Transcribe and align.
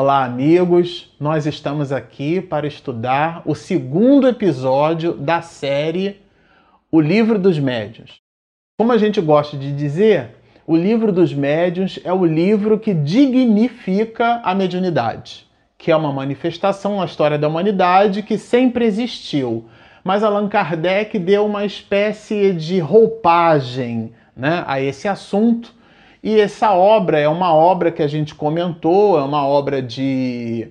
Olá, 0.00 0.24
amigos! 0.24 1.12
Nós 1.18 1.44
estamos 1.44 1.90
aqui 1.90 2.40
para 2.40 2.68
estudar 2.68 3.42
o 3.44 3.52
segundo 3.52 4.28
episódio 4.28 5.12
da 5.12 5.42
série 5.42 6.20
O 6.88 7.00
Livro 7.00 7.36
dos 7.36 7.58
Médiuns. 7.58 8.20
Como 8.78 8.92
a 8.92 8.96
gente 8.96 9.20
gosta 9.20 9.56
de 9.56 9.72
dizer, 9.72 10.36
o 10.64 10.76
Livro 10.76 11.10
dos 11.10 11.34
Médiuns 11.34 11.98
é 12.04 12.12
o 12.12 12.24
livro 12.24 12.78
que 12.78 12.94
dignifica 12.94 14.40
a 14.44 14.54
mediunidade, 14.54 15.48
que 15.76 15.90
é 15.90 15.96
uma 15.96 16.12
manifestação 16.12 16.98
na 16.98 17.04
história 17.04 17.36
da 17.36 17.48
humanidade 17.48 18.22
que 18.22 18.38
sempre 18.38 18.84
existiu. 18.84 19.68
Mas 20.04 20.22
Allan 20.22 20.48
Kardec 20.48 21.18
deu 21.18 21.44
uma 21.44 21.64
espécie 21.64 22.52
de 22.52 22.78
roupagem 22.78 24.12
né, 24.36 24.62
a 24.64 24.80
esse 24.80 25.08
assunto 25.08 25.74
e 26.22 26.38
essa 26.40 26.72
obra 26.72 27.18
é 27.18 27.28
uma 27.28 27.54
obra 27.54 27.92
que 27.92 28.02
a 28.02 28.06
gente 28.06 28.34
comentou, 28.34 29.18
é 29.18 29.22
uma 29.22 29.46
obra 29.46 29.80
de 29.80 30.70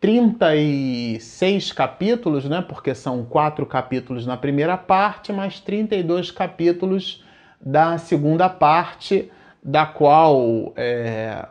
36 0.00 1.72
capítulos, 1.72 2.44
né? 2.44 2.64
Porque 2.66 2.94
são 2.94 3.24
quatro 3.24 3.66
capítulos 3.66 4.26
na 4.26 4.36
primeira 4.36 4.76
parte, 4.76 5.32
mais 5.32 5.60
32 5.60 6.30
capítulos 6.30 7.24
da 7.60 7.98
segunda 7.98 8.48
parte, 8.48 9.30
da 9.62 9.84
qual 9.84 10.72
é, 10.76 11.44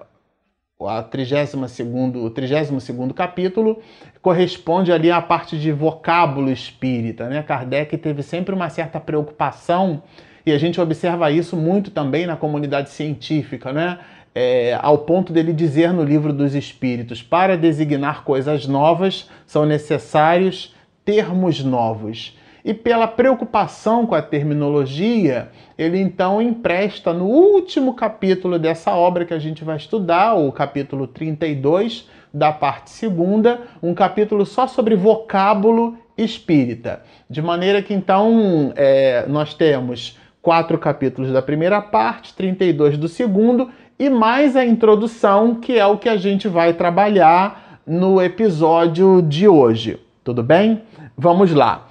a 0.82 1.04
32 1.04 1.80
o 2.16 2.30
32 2.30 3.12
capítulo 3.14 3.82
corresponde 4.22 4.92
ali 4.92 5.12
à 5.12 5.22
parte 5.22 5.58
de 5.60 5.72
vocábulo 5.72 6.50
espírita, 6.50 7.28
né? 7.28 7.44
Kardec 7.44 7.98
teve 7.98 8.24
sempre 8.24 8.56
uma 8.56 8.70
certa 8.70 9.00
preocupação 9.00 10.04
e 10.46 10.52
a 10.52 10.58
gente 10.58 10.80
observa 10.80 11.32
isso 11.32 11.58
muito 11.58 11.90
também 11.90 12.28
na 12.28 12.36
comunidade 12.36 12.90
científica, 12.92 13.74
né? 13.74 14.00
É, 14.34 14.78
ao 14.82 15.00
ponto 15.00 15.32
dele 15.32 15.54
dizer 15.54 15.94
no 15.94 16.04
livro 16.04 16.32
dos 16.34 16.54
Espíritos: 16.54 17.24
para 17.24 17.58
designar 17.58 18.24
coisas 18.24 18.68
novas 18.68 19.30
são 19.48 19.66
necessários 19.66 20.76
termos 21.04 21.64
novos. 21.64 22.38
E 22.64 22.74
pela 22.74 23.08
preocupação 23.08 24.08
com 24.08 24.16
a 24.16 24.22
terminologia, 24.24 25.50
ele 25.78 26.00
então 26.00 26.42
empresta 26.42 27.14
no 27.14 27.26
último 27.26 27.94
capítulo 27.94 28.58
dessa 28.58 28.92
obra 28.92 29.24
que 29.24 29.36
a 29.36 29.40
gente 29.40 29.64
vai 29.64 29.78
estudar, 29.78 30.34
o 30.34 30.52
capítulo 30.52 31.06
32 31.06 32.10
da 32.34 32.52
parte 32.52 32.90
segunda, 32.90 33.62
um 33.82 33.94
capítulo 33.94 34.46
só 34.46 34.68
sobre 34.68 34.96
vocábulo 34.96 35.98
espírita. 36.18 37.04
De 37.30 37.42
maneira 37.42 37.82
que 37.82 37.94
então 37.94 38.74
é, 38.76 39.26
nós 39.28 39.54
temos 39.54 40.18
quatro 40.46 40.78
capítulos 40.78 41.32
da 41.32 41.42
primeira 41.42 41.82
parte, 41.82 42.36
32 42.36 43.00
do 43.00 43.08
segundo, 43.08 43.72
e 43.98 44.12
mais 44.12 44.56
a 44.56 44.64
introdução, 44.64 45.56
que 45.56 45.76
é 45.76 45.86
o 45.88 45.98
que 45.98 46.08
a 46.08 46.18
gente 46.18 46.48
vai 46.48 46.72
trabalhar 46.72 47.80
no 47.84 48.22
episódio 48.22 49.24
de 49.24 49.48
hoje. 49.48 50.00
Tudo 50.24 50.44
bem? 50.44 50.84
Vamos 51.18 51.52
lá. 51.52 51.88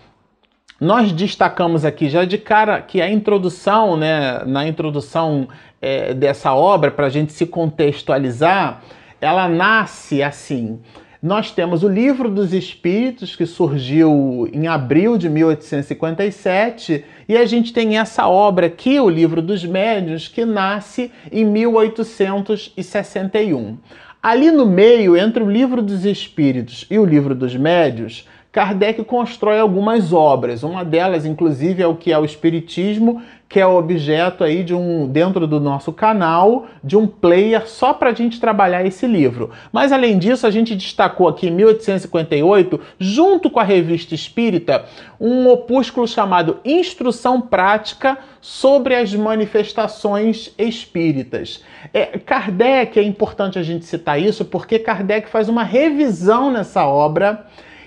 Nós 0.80 1.10
destacamos 1.10 1.84
aqui 1.84 2.08
já 2.08 2.24
de 2.24 2.38
cara 2.38 2.80
que 2.80 3.02
a 3.02 3.10
introdução, 3.10 3.96
né, 3.96 4.44
na 4.46 4.68
introdução 4.68 5.48
é, 5.82 6.14
dessa 6.14 6.54
obra, 6.54 6.92
para 6.92 7.06
a 7.06 7.10
gente 7.10 7.32
se 7.32 7.46
contextualizar, 7.46 8.82
ela 9.20 9.48
nasce 9.48 10.22
assim. 10.22 10.78
Nós 11.24 11.50
temos 11.50 11.82
o 11.82 11.88
Livro 11.88 12.28
dos 12.28 12.52
Espíritos, 12.52 13.34
que 13.34 13.46
surgiu 13.46 14.46
em 14.52 14.66
abril 14.66 15.16
de 15.16 15.30
1857, 15.30 17.02
e 17.26 17.34
a 17.34 17.46
gente 17.46 17.72
tem 17.72 17.96
essa 17.96 18.28
obra 18.28 18.66
aqui, 18.66 19.00
o 19.00 19.08
Livro 19.08 19.40
dos 19.40 19.64
Médiuns, 19.64 20.28
que 20.28 20.44
nasce 20.44 21.10
em 21.32 21.42
1861. 21.42 23.78
Ali 24.22 24.50
no 24.50 24.66
meio, 24.66 25.16
entre 25.16 25.42
o 25.42 25.50
Livro 25.50 25.80
dos 25.80 26.04
Espíritos 26.04 26.84
e 26.90 26.98
o 26.98 27.06
Livro 27.06 27.34
dos 27.34 27.56
Médiuns, 27.56 28.28
Kardec 28.54 29.02
constrói 29.02 29.58
algumas 29.58 30.12
obras. 30.12 30.62
Uma 30.62 30.84
delas, 30.84 31.26
inclusive, 31.26 31.82
é 31.82 31.86
o 31.88 31.96
que 31.96 32.12
é 32.12 32.18
o 32.20 32.24
Espiritismo, 32.24 33.20
que 33.48 33.58
é 33.58 33.66
objeto 33.66 34.44
aí 34.44 34.62
de 34.62 34.72
um 34.72 35.08
dentro 35.08 35.44
do 35.44 35.58
nosso 35.58 35.92
canal 35.92 36.66
de 36.82 36.96
um 36.96 37.04
player 37.04 37.66
só 37.68 37.92
para 37.92 38.10
a 38.10 38.14
gente 38.14 38.38
trabalhar 38.38 38.86
esse 38.86 39.08
livro. 39.08 39.50
Mas 39.72 39.90
além 39.90 40.16
disso, 40.20 40.46
a 40.46 40.52
gente 40.52 40.76
destacou 40.76 41.26
aqui 41.26 41.48
em 41.48 41.50
1858, 41.50 42.80
junto 42.96 43.50
com 43.50 43.58
a 43.58 43.64
Revista 43.64 44.14
Espírita, 44.14 44.84
um 45.18 45.48
opúsculo 45.48 46.06
chamado 46.06 46.60
Instrução 46.64 47.40
Prática 47.40 48.16
sobre 48.40 48.94
as 48.94 49.12
manifestações 49.12 50.54
espíritas. 50.56 51.64
É, 51.92 52.06
Kardec 52.18 53.00
é 53.00 53.02
importante 53.02 53.58
a 53.58 53.64
gente 53.64 53.84
citar 53.84 54.22
isso 54.22 54.44
porque 54.44 54.78
Kardec 54.78 55.28
faz 55.28 55.48
uma 55.48 55.64
revisão 55.64 56.52
nessa 56.52 56.86
obra 56.86 57.44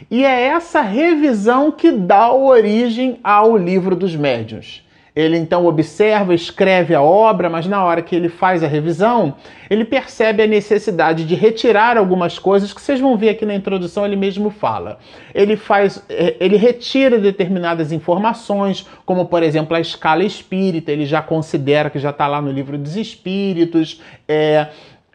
e 0.10 0.24
é 0.24 0.44
essa 0.48 0.82
revisão 0.82 1.72
que 1.72 1.92
dá 1.92 2.32
origem 2.32 3.20
ao 3.24 3.58
livro 3.58 3.96
dos 3.96 4.16
médiuns. 4.16 4.86
Ele 5.18 5.36
então 5.36 5.66
observa, 5.66 6.36
escreve 6.36 6.94
a 6.94 7.02
obra, 7.02 7.50
mas 7.50 7.66
na 7.66 7.84
hora 7.84 8.04
que 8.04 8.16
ele 8.16 8.30
faz 8.30 8.64
a 8.64 8.68
revisão, 8.68 9.34
ele 9.68 9.84
percebe 9.84 10.44
a 10.44 10.48
necessidade 10.48 11.26
de 11.26 11.34
retirar 11.34 11.98
algumas 11.98 12.38
coisas 12.38 12.72
que 12.72 12.80
vocês 12.80 13.00
vão 13.00 13.18
ver 13.18 13.30
aqui 13.30 13.44
na 13.44 13.56
introdução, 13.56 14.06
ele 14.06 14.16
mesmo 14.16 14.52
fala. 14.52 15.00
Ele 15.34 15.58
faz, 15.58 16.06
é, 16.08 16.36
ele 16.40 16.56
retira 16.56 17.18
determinadas 17.18 17.92
informações, 17.92 18.88
como 19.08 19.26
por 19.26 19.42
exemplo 19.42 19.76
a 19.76 19.80
escala 19.80 20.24
espírita, 20.24 20.92
ele 20.92 21.04
já 21.04 21.20
considera 21.20 21.90
que 21.90 21.98
já 21.98 22.12
está 22.12 22.28
lá 22.28 22.40
no 22.40 22.52
livro 22.52 22.78
dos 22.78 22.96
espíritos. 22.96 24.00
É, 24.28 24.68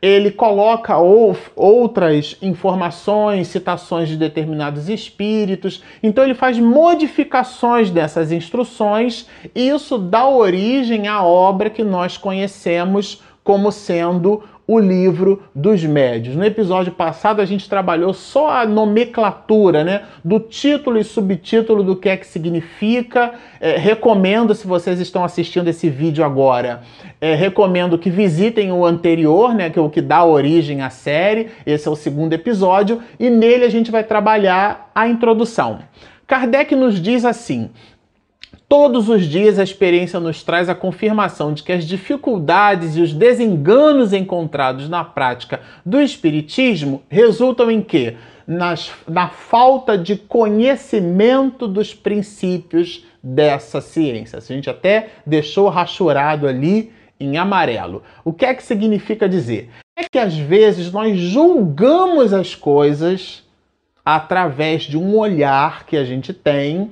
ele 0.02 0.32
coloca 0.32 0.98
ou, 0.98 1.36
outras 1.54 2.36
informações, 2.42 3.46
citações 3.46 4.08
de 4.08 4.16
determinados 4.16 4.88
espíritos. 4.88 5.80
Então 6.02 6.24
ele 6.24 6.34
faz 6.34 6.58
modificações 6.58 7.88
dessas 7.88 8.32
instruções 8.32 9.28
e 9.54 9.68
isso 9.68 9.96
dá 9.96 10.26
origem 10.26 11.06
à 11.06 11.22
obra 11.22 11.70
que 11.70 11.84
nós 11.84 12.18
conhecemos 12.18 13.22
como 13.44 13.70
sendo 13.70 14.42
o 14.74 14.78
livro 14.78 15.42
dos 15.54 15.84
médios. 15.84 16.34
No 16.34 16.44
episódio 16.44 16.92
passado 16.92 17.40
a 17.40 17.44
gente 17.44 17.68
trabalhou 17.68 18.14
só 18.14 18.48
a 18.48 18.66
nomenclatura, 18.66 19.84
né, 19.84 20.02
do 20.24 20.40
título 20.40 20.98
e 20.98 21.04
subtítulo 21.04 21.82
do 21.82 21.96
que 21.96 22.08
é 22.08 22.16
que 22.16 22.26
significa. 22.26 23.34
É, 23.60 23.76
recomendo 23.76 24.54
se 24.54 24.66
vocês 24.66 24.98
estão 24.98 25.24
assistindo 25.24 25.68
esse 25.68 25.88
vídeo 25.90 26.24
agora, 26.24 26.82
é, 27.20 27.34
recomendo 27.34 27.98
que 27.98 28.10
visitem 28.10 28.72
o 28.72 28.84
anterior, 28.84 29.54
né, 29.54 29.68
que 29.68 29.78
é 29.78 29.82
o 29.82 29.90
que 29.90 30.00
dá 30.00 30.24
origem 30.24 30.80
à 30.80 30.90
série. 30.90 31.48
Esse 31.66 31.86
é 31.86 31.90
o 31.90 31.96
segundo 31.96 32.32
episódio 32.32 33.00
e 33.20 33.28
nele 33.28 33.64
a 33.64 33.70
gente 33.70 33.90
vai 33.90 34.02
trabalhar 34.02 34.90
a 34.94 35.06
introdução. 35.06 35.80
Kardec 36.26 36.74
nos 36.74 36.98
diz 36.98 37.26
assim: 37.26 37.68
Todos 38.68 39.08
os 39.08 39.26
dias 39.26 39.58
a 39.58 39.62
experiência 39.62 40.18
nos 40.18 40.42
traz 40.42 40.68
a 40.68 40.74
confirmação 40.74 41.52
de 41.52 41.62
que 41.62 41.72
as 41.72 41.84
dificuldades 41.84 42.96
e 42.96 43.02
os 43.02 43.12
desenganos 43.12 44.12
encontrados 44.12 44.88
na 44.88 45.04
prática 45.04 45.60
do 45.84 46.00
Espiritismo 46.00 47.02
resultam 47.08 47.70
em 47.70 47.82
quê? 47.82 48.16
Nas, 48.46 48.90
na 49.06 49.28
falta 49.28 49.96
de 49.96 50.16
conhecimento 50.16 51.68
dos 51.68 51.92
princípios 51.94 53.04
dessa 53.22 53.80
ciência. 53.80 54.38
A 54.38 54.40
gente 54.40 54.70
até 54.70 55.10
deixou 55.26 55.68
rachurado 55.68 56.48
ali 56.48 56.92
em 57.20 57.36
amarelo. 57.36 58.02
O 58.24 58.32
que 58.32 58.44
é 58.44 58.54
que 58.54 58.62
significa 58.62 59.28
dizer? 59.28 59.70
É 59.96 60.04
que 60.10 60.18
às 60.18 60.34
vezes 60.34 60.90
nós 60.90 61.16
julgamos 61.18 62.32
as 62.32 62.54
coisas 62.54 63.44
através 64.04 64.82
de 64.82 64.96
um 64.96 65.16
olhar 65.16 65.84
que 65.86 65.96
a 65.96 66.04
gente 66.04 66.32
tem 66.32 66.90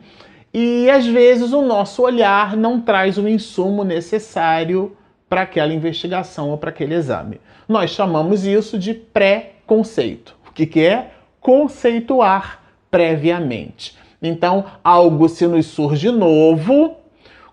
e 0.52 0.91
às 0.91 1.06
vezes 1.06 1.52
o 1.52 1.62
nosso 1.62 2.02
olhar 2.02 2.56
não 2.56 2.81
traz 2.81 3.19
o 3.19 3.29
insumo 3.29 3.85
necessário 3.85 4.97
para 5.29 5.43
aquela 5.43 5.73
investigação 5.73 6.50
ou 6.50 6.58
para 6.58 6.70
aquele 6.70 6.94
exame. 6.94 7.41
Nós 7.69 7.91
chamamos 7.91 8.44
isso 8.44 8.76
de 8.76 8.93
pré-conceito. 8.93 10.37
O 10.49 10.52
que, 10.52 10.67
que 10.67 10.81
é? 10.81 11.12
Conceituar 11.41 12.61
previamente. 12.91 13.97
Então, 14.20 14.64
algo 14.82 15.29
se 15.29 15.47
nos 15.47 15.67
surge 15.67 16.11
novo, 16.11 16.97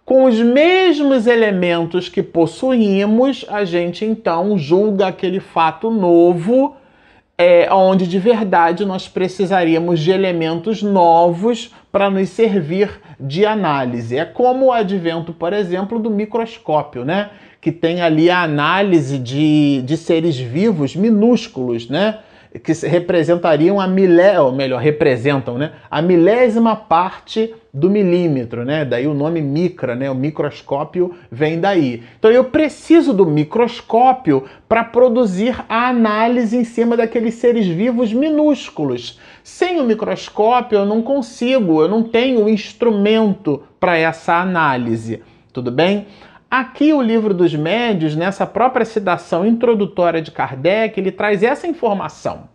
com 0.03 0.23
os 0.23 0.39
mesmos 0.39 1.27
elementos 1.27 2.09
que 2.09 2.23
possuímos, 2.23 3.45
a 3.47 3.63
gente 3.63 4.03
então 4.03 4.57
julga 4.57 5.07
aquele 5.07 5.39
fato 5.39 5.91
novo 5.91 6.75
é, 7.37 7.71
onde 7.71 8.07
de 8.07 8.17
verdade 8.17 8.83
nós 8.83 9.07
precisaríamos 9.07 9.99
de 9.99 10.11
elementos 10.11 10.81
novos 10.81 11.71
para 11.91 12.09
nos 12.09 12.29
servir 12.29 12.89
de 13.19 13.45
análise. 13.45 14.17
É 14.17 14.25
como 14.25 14.65
o 14.65 14.71
advento, 14.71 15.31
por 15.31 15.53
exemplo, 15.53 15.99
do 15.99 16.09
microscópio, 16.09 17.05
né? 17.05 17.29
Que 17.61 17.71
tem 17.71 18.01
ali 18.01 18.29
a 18.29 18.41
análise 18.41 19.19
de, 19.19 19.81
de 19.83 19.97
seres 19.97 20.37
vivos 20.37 20.95
minúsculos, 20.95 21.87
né? 21.87 22.19
Que 22.63 22.73
representariam 22.87 23.79
a 23.79 23.87
milé, 23.87 24.39
ou 24.39 24.51
melhor, 24.51 24.81
representam, 24.81 25.57
né, 25.57 25.71
a 25.89 26.01
milésima 26.01 26.75
parte 26.75 27.53
do 27.77 27.89
milímetro, 27.89 28.65
né? 28.65 28.83
Daí 28.83 29.05
o 29.05 29.13
nome 29.13 29.39
micra, 29.39 29.95
né? 29.95 30.09
O 30.09 30.15
microscópio 30.15 31.13
vem 31.31 31.59
daí. 31.59 32.03
Então 32.17 32.31
eu 32.31 32.45
preciso 32.45 33.13
do 33.13 33.25
microscópio 33.25 34.45
para 34.67 34.83
produzir 34.83 35.63
a 35.69 35.87
análise 35.87 36.57
em 36.57 36.63
cima 36.63 36.97
daqueles 36.97 37.35
seres 37.35 37.67
vivos 37.67 38.11
minúsculos. 38.11 39.19
Sem 39.43 39.79
o 39.79 39.83
microscópio 39.83 40.79
eu 40.79 40.85
não 40.85 41.03
consigo, 41.03 41.81
eu 41.81 41.87
não 41.87 42.01
tenho 42.01 42.49
instrumento 42.49 43.61
para 43.79 43.95
essa 43.95 44.35
análise. 44.35 45.21
Tudo 45.53 45.71
bem? 45.71 46.07
Aqui 46.49 46.93
o 46.93 47.01
livro 47.01 47.33
dos 47.33 47.53
médios, 47.53 48.15
nessa 48.15 48.45
própria 48.45 48.85
citação 48.85 49.45
introdutória 49.45 50.21
de 50.21 50.31
Kardec, 50.31 50.97
ele 50.97 51.11
traz 51.11 51.43
essa 51.43 51.67
informação. 51.67 52.49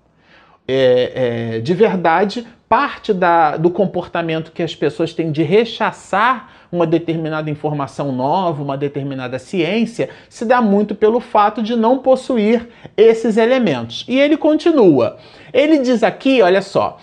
É, 0.67 1.56
é, 1.56 1.61
de 1.61 1.75
verdade, 1.75 2.47
parte 2.69 3.12
da, 3.12 3.59
do 3.59 3.71
comportamento 3.71 4.50
que 4.50 4.62
as 4.62 4.75
pessoas 4.75 5.12
têm 5.12 5.31
de 5.31 5.43
rechaçar 5.43 6.50
uma 6.73 6.87
determinada 6.87 7.50
informação 7.50 8.11
nova, 8.12 8.62
uma 8.62 8.79
determinada 8.79 9.39
ciência, 9.39 10.09
se 10.27 10.47
dá 10.47 10.62
muito 10.62 10.94
pelo 10.94 11.21
fato 11.21 11.62
de 11.62 11.77
não 11.77 11.99
possuir 11.99 12.67
esses 12.97 13.37
elementos. 13.37 14.06
E 14.09 14.19
ele 14.19 14.39
continua. 14.39 15.19
Ele 15.53 15.81
diz 15.81 16.03
aqui, 16.03 16.41
olha 16.41 16.62
só, 16.62 16.97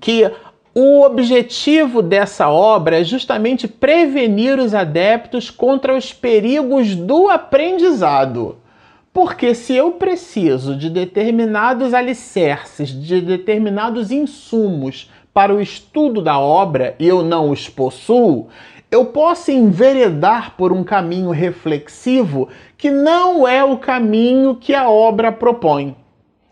que 0.00 0.30
o 0.74 1.02
objetivo 1.02 2.00
dessa 2.00 2.48
obra 2.48 3.00
é 3.00 3.04
justamente 3.04 3.68
prevenir 3.68 4.58
os 4.58 4.74
adeptos 4.74 5.50
contra 5.50 5.94
os 5.94 6.12
perigos 6.12 6.94
do 6.94 7.28
aprendizado. 7.28 8.56
Porque 9.12 9.54
se 9.54 9.74
eu 9.74 9.92
preciso 9.92 10.74
de 10.74 10.88
determinados 10.88 11.92
alicerces, 11.92 12.88
de 12.88 13.20
determinados 13.20 14.10
insumos 14.10 15.10
para 15.34 15.54
o 15.54 15.60
estudo 15.60 16.22
da 16.22 16.38
obra 16.38 16.94
e 16.98 17.06
eu 17.06 17.22
não 17.22 17.50
os 17.50 17.68
possuo, 17.68 18.48
eu 18.90 19.06
posso 19.06 19.50
enveredar 19.50 20.54
por 20.56 20.72
um 20.72 20.82
caminho 20.82 21.30
reflexivo 21.30 22.48
que 22.78 22.90
não 22.90 23.46
é 23.46 23.62
o 23.62 23.76
caminho 23.76 24.54
que 24.54 24.74
a 24.74 24.88
obra 24.88 25.30
propõe. 25.30 25.94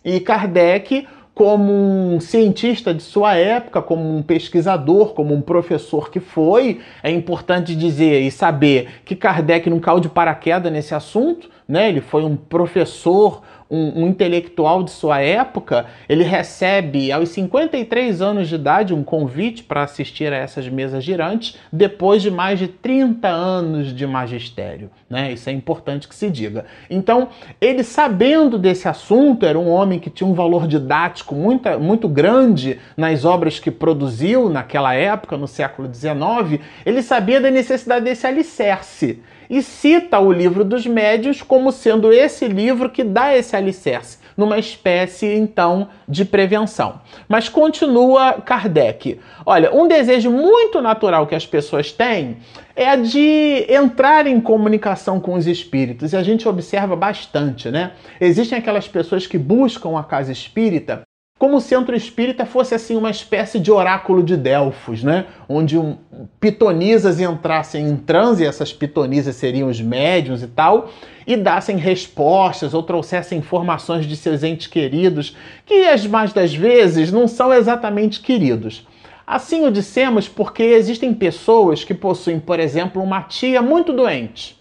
E 0.04 0.20
Kardec 0.20 1.06
como 1.34 1.72
um 1.72 2.20
cientista 2.20 2.92
de 2.92 3.02
sua 3.02 3.34
época, 3.34 3.80
como 3.80 4.16
um 4.16 4.22
pesquisador, 4.22 5.14
como 5.14 5.34
um 5.34 5.40
professor 5.40 6.10
que 6.10 6.20
foi, 6.20 6.80
é 7.02 7.10
importante 7.10 7.74
dizer 7.74 8.20
e 8.20 8.30
saber 8.30 9.00
que 9.04 9.16
Kardec 9.16 9.70
não 9.70 9.80
caiu 9.80 10.00
de 10.00 10.08
paraquedas 10.08 10.72
nesse 10.72 10.94
assunto, 10.94 11.48
né? 11.66 11.88
Ele 11.88 12.00
foi 12.00 12.24
um 12.24 12.36
professor, 12.36 13.42
um, 13.70 14.02
um, 14.02 14.08
intelectual 14.08 14.82
de 14.82 14.90
sua 14.90 15.20
época, 15.20 15.86
ele 16.08 16.24
recebe 16.24 17.12
aos 17.12 17.28
53 17.28 18.20
anos 18.20 18.48
de 18.48 18.56
idade 18.56 18.92
um 18.92 19.04
convite 19.04 19.62
para 19.62 19.82
assistir 19.82 20.32
a 20.32 20.36
essas 20.36 20.68
mesas 20.68 21.04
girantes, 21.04 21.56
depois 21.72 22.20
de 22.20 22.30
mais 22.30 22.58
de 22.58 22.68
30 22.68 23.28
anos 23.28 23.94
de 23.94 24.06
magistério. 24.06 24.90
Né? 25.08 25.32
Isso 25.32 25.48
é 25.48 25.52
importante 25.52 26.08
que 26.08 26.14
se 26.14 26.28
diga. 26.28 26.64
Então, 26.88 27.28
ele 27.60 27.84
sabendo 27.84 28.58
desse 28.58 28.88
assunto, 28.88 29.46
era 29.46 29.58
um 29.58 29.68
homem 29.68 29.98
que 29.98 30.10
tinha 30.10 30.28
um 30.28 30.34
valor 30.34 30.66
didático 30.66 31.34
muito, 31.34 31.68
muito 31.78 32.08
grande 32.08 32.78
nas 32.96 33.24
obras 33.24 33.58
que 33.58 33.70
produziu 33.70 34.48
naquela 34.48 34.94
época, 34.94 35.36
no 35.36 35.46
século 35.46 35.92
XIX, 35.92 36.60
ele 36.84 37.02
sabia 37.02 37.40
da 37.40 37.50
necessidade 37.50 38.04
desse 38.04 38.26
alicerce 38.26 39.20
e 39.50 39.60
cita 39.60 40.20
o 40.20 40.30
livro 40.30 40.64
dos 40.64 40.86
médios 40.86 41.42
como 41.42 41.72
sendo 41.72 42.12
esse 42.12 42.46
livro 42.46 42.88
que 42.88 43.02
dá 43.02 43.36
esse 43.36 43.56
alicerce, 43.56 44.18
numa 44.36 44.56
espécie 44.58 45.26
então 45.26 45.88
de 46.08 46.24
prevenção. 46.24 47.00
Mas 47.28 47.48
continua 47.48 48.34
Kardec. 48.34 49.18
Olha, 49.44 49.74
um 49.74 49.88
desejo 49.88 50.30
muito 50.30 50.80
natural 50.80 51.26
que 51.26 51.34
as 51.34 51.44
pessoas 51.44 51.90
têm 51.90 52.36
é 52.76 52.96
de 52.96 53.66
entrar 53.68 54.28
em 54.28 54.40
comunicação 54.40 55.18
com 55.18 55.34
os 55.34 55.48
espíritos, 55.48 56.12
e 56.12 56.16
a 56.16 56.22
gente 56.22 56.48
observa 56.48 56.94
bastante, 56.94 57.70
né? 57.70 57.92
Existem 58.20 58.56
aquelas 58.56 58.86
pessoas 58.86 59.26
que 59.26 59.36
buscam 59.36 59.98
a 59.98 60.04
casa 60.04 60.30
espírita 60.30 61.02
como 61.40 61.56
o 61.56 61.60
centro 61.60 61.96
espírita 61.96 62.44
fosse 62.44 62.74
assim 62.74 62.94
uma 62.96 63.10
espécie 63.10 63.58
de 63.58 63.72
oráculo 63.72 64.22
de 64.22 64.36
Delfos, 64.36 65.02
né? 65.02 65.24
Onde 65.48 65.78
um, 65.78 65.96
pitonisas 66.38 67.18
entrassem 67.18 67.88
em 67.88 67.96
transe, 67.96 68.44
essas 68.44 68.74
pitonisas 68.74 69.36
seriam 69.36 69.70
os 69.70 69.80
médiums 69.80 70.42
e 70.42 70.46
tal, 70.46 70.90
e 71.26 71.38
dassem 71.38 71.78
respostas 71.78 72.74
ou 72.74 72.82
trouxessem 72.82 73.38
informações 73.38 74.04
de 74.04 74.16
seus 74.16 74.42
entes 74.42 74.66
queridos, 74.66 75.34
que 75.64 75.88
as 75.88 76.06
mais 76.06 76.34
das 76.34 76.54
vezes 76.54 77.10
não 77.10 77.26
são 77.26 77.50
exatamente 77.54 78.20
queridos. 78.20 78.86
Assim 79.26 79.64
o 79.64 79.72
dissemos 79.72 80.28
porque 80.28 80.62
existem 80.62 81.14
pessoas 81.14 81.82
que 81.82 81.94
possuem, 81.94 82.38
por 82.38 82.60
exemplo, 82.60 83.02
uma 83.02 83.22
tia 83.22 83.62
muito 83.62 83.94
doente 83.94 84.59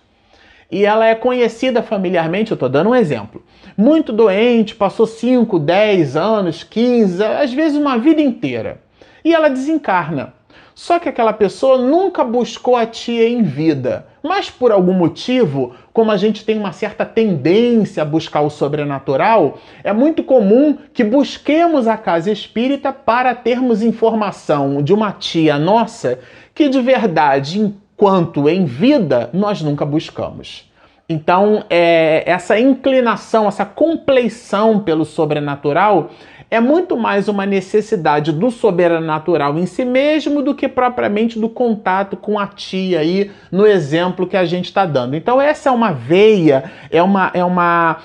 e 0.72 0.86
ela 0.86 1.06
é 1.06 1.16
conhecida 1.16 1.82
familiarmente, 1.82 2.52
eu 2.52 2.56
estou 2.56 2.70
dando 2.70 2.92
um 2.92 2.96
exemplo, 2.96 3.44
muito 3.78 4.14
doente, 4.14 4.76
passou 4.76 5.08
5, 5.08 5.58
10 5.58 6.16
anos, 6.16 6.64
15, 6.64 7.24
às 7.24 7.54
vezes 7.54 7.78
uma 7.78 7.98
vida 7.98 8.22
inteira, 8.22 8.82
e 9.24 9.34
ela 9.34 9.50
desencarna. 9.50 10.34
Só 10.76 10.98
que 10.98 11.10
aquela 11.10 11.34
pessoa 11.34 11.78
nunca 11.78 12.24
buscou 12.24 12.78
a 12.78 12.86
tia 12.86 13.28
em 13.28 13.44
vida, 13.44 14.08
mas 14.24 14.50
por 14.50 14.72
algum 14.72 14.94
motivo, 14.94 15.76
como 15.92 16.10
a 16.10 16.16
gente 16.16 16.46
tem 16.46 16.58
uma 16.58 16.72
certa 16.72 17.06
tendência 17.06 18.02
a 18.02 18.06
buscar 18.06 18.40
o 18.42 18.50
sobrenatural, 18.50 19.58
é 19.84 19.92
muito 19.92 20.24
comum 20.24 20.78
que 20.94 21.04
busquemos 21.04 21.86
a 21.86 21.98
casa 21.98 22.32
espírita 22.32 22.94
para 22.94 23.36
termos 23.36 23.82
informação 23.82 24.82
de 24.82 24.94
uma 24.94 25.12
tia 25.12 25.58
nossa 25.58 26.20
que 26.56 26.70
de 26.70 26.80
verdade 26.80 27.74
quanto 28.00 28.48
em 28.48 28.64
vida 28.64 29.30
nós 29.34 29.62
nunca 29.62 29.86
buscamos. 29.86 30.68
Então, 31.08 31.66
é, 31.70 32.24
essa 32.26 32.58
inclinação, 32.58 33.48
essa 33.48 33.66
compleição 33.66 34.80
pelo 34.80 35.04
sobrenatural 35.04 36.10
é 36.50 36.60
muito 36.60 36.96
mais 36.96 37.28
uma 37.28 37.46
necessidade 37.46 38.32
do 38.32 38.50
sobrenatural 38.50 39.60
em 39.60 39.66
si 39.66 39.84
mesmo 39.84 40.42
do 40.42 40.56
que 40.56 40.68
propriamente 40.68 41.38
do 41.38 41.50
contato 41.50 42.16
com 42.16 42.40
a 42.40 42.48
tia 42.48 43.02
aí 43.02 43.32
no 43.52 43.68
exemplo 43.68 44.26
que 44.26 44.38
a 44.38 44.46
gente 44.46 44.66
está 44.66 44.86
dando. 44.86 45.16
Então, 45.16 45.42
essa 45.42 45.70
é 45.70 45.72
uma 45.72 45.92
veia, 45.92 46.72
é 46.90 47.04
uma, 47.04 47.32
é 47.34 47.44
uma 47.44 47.98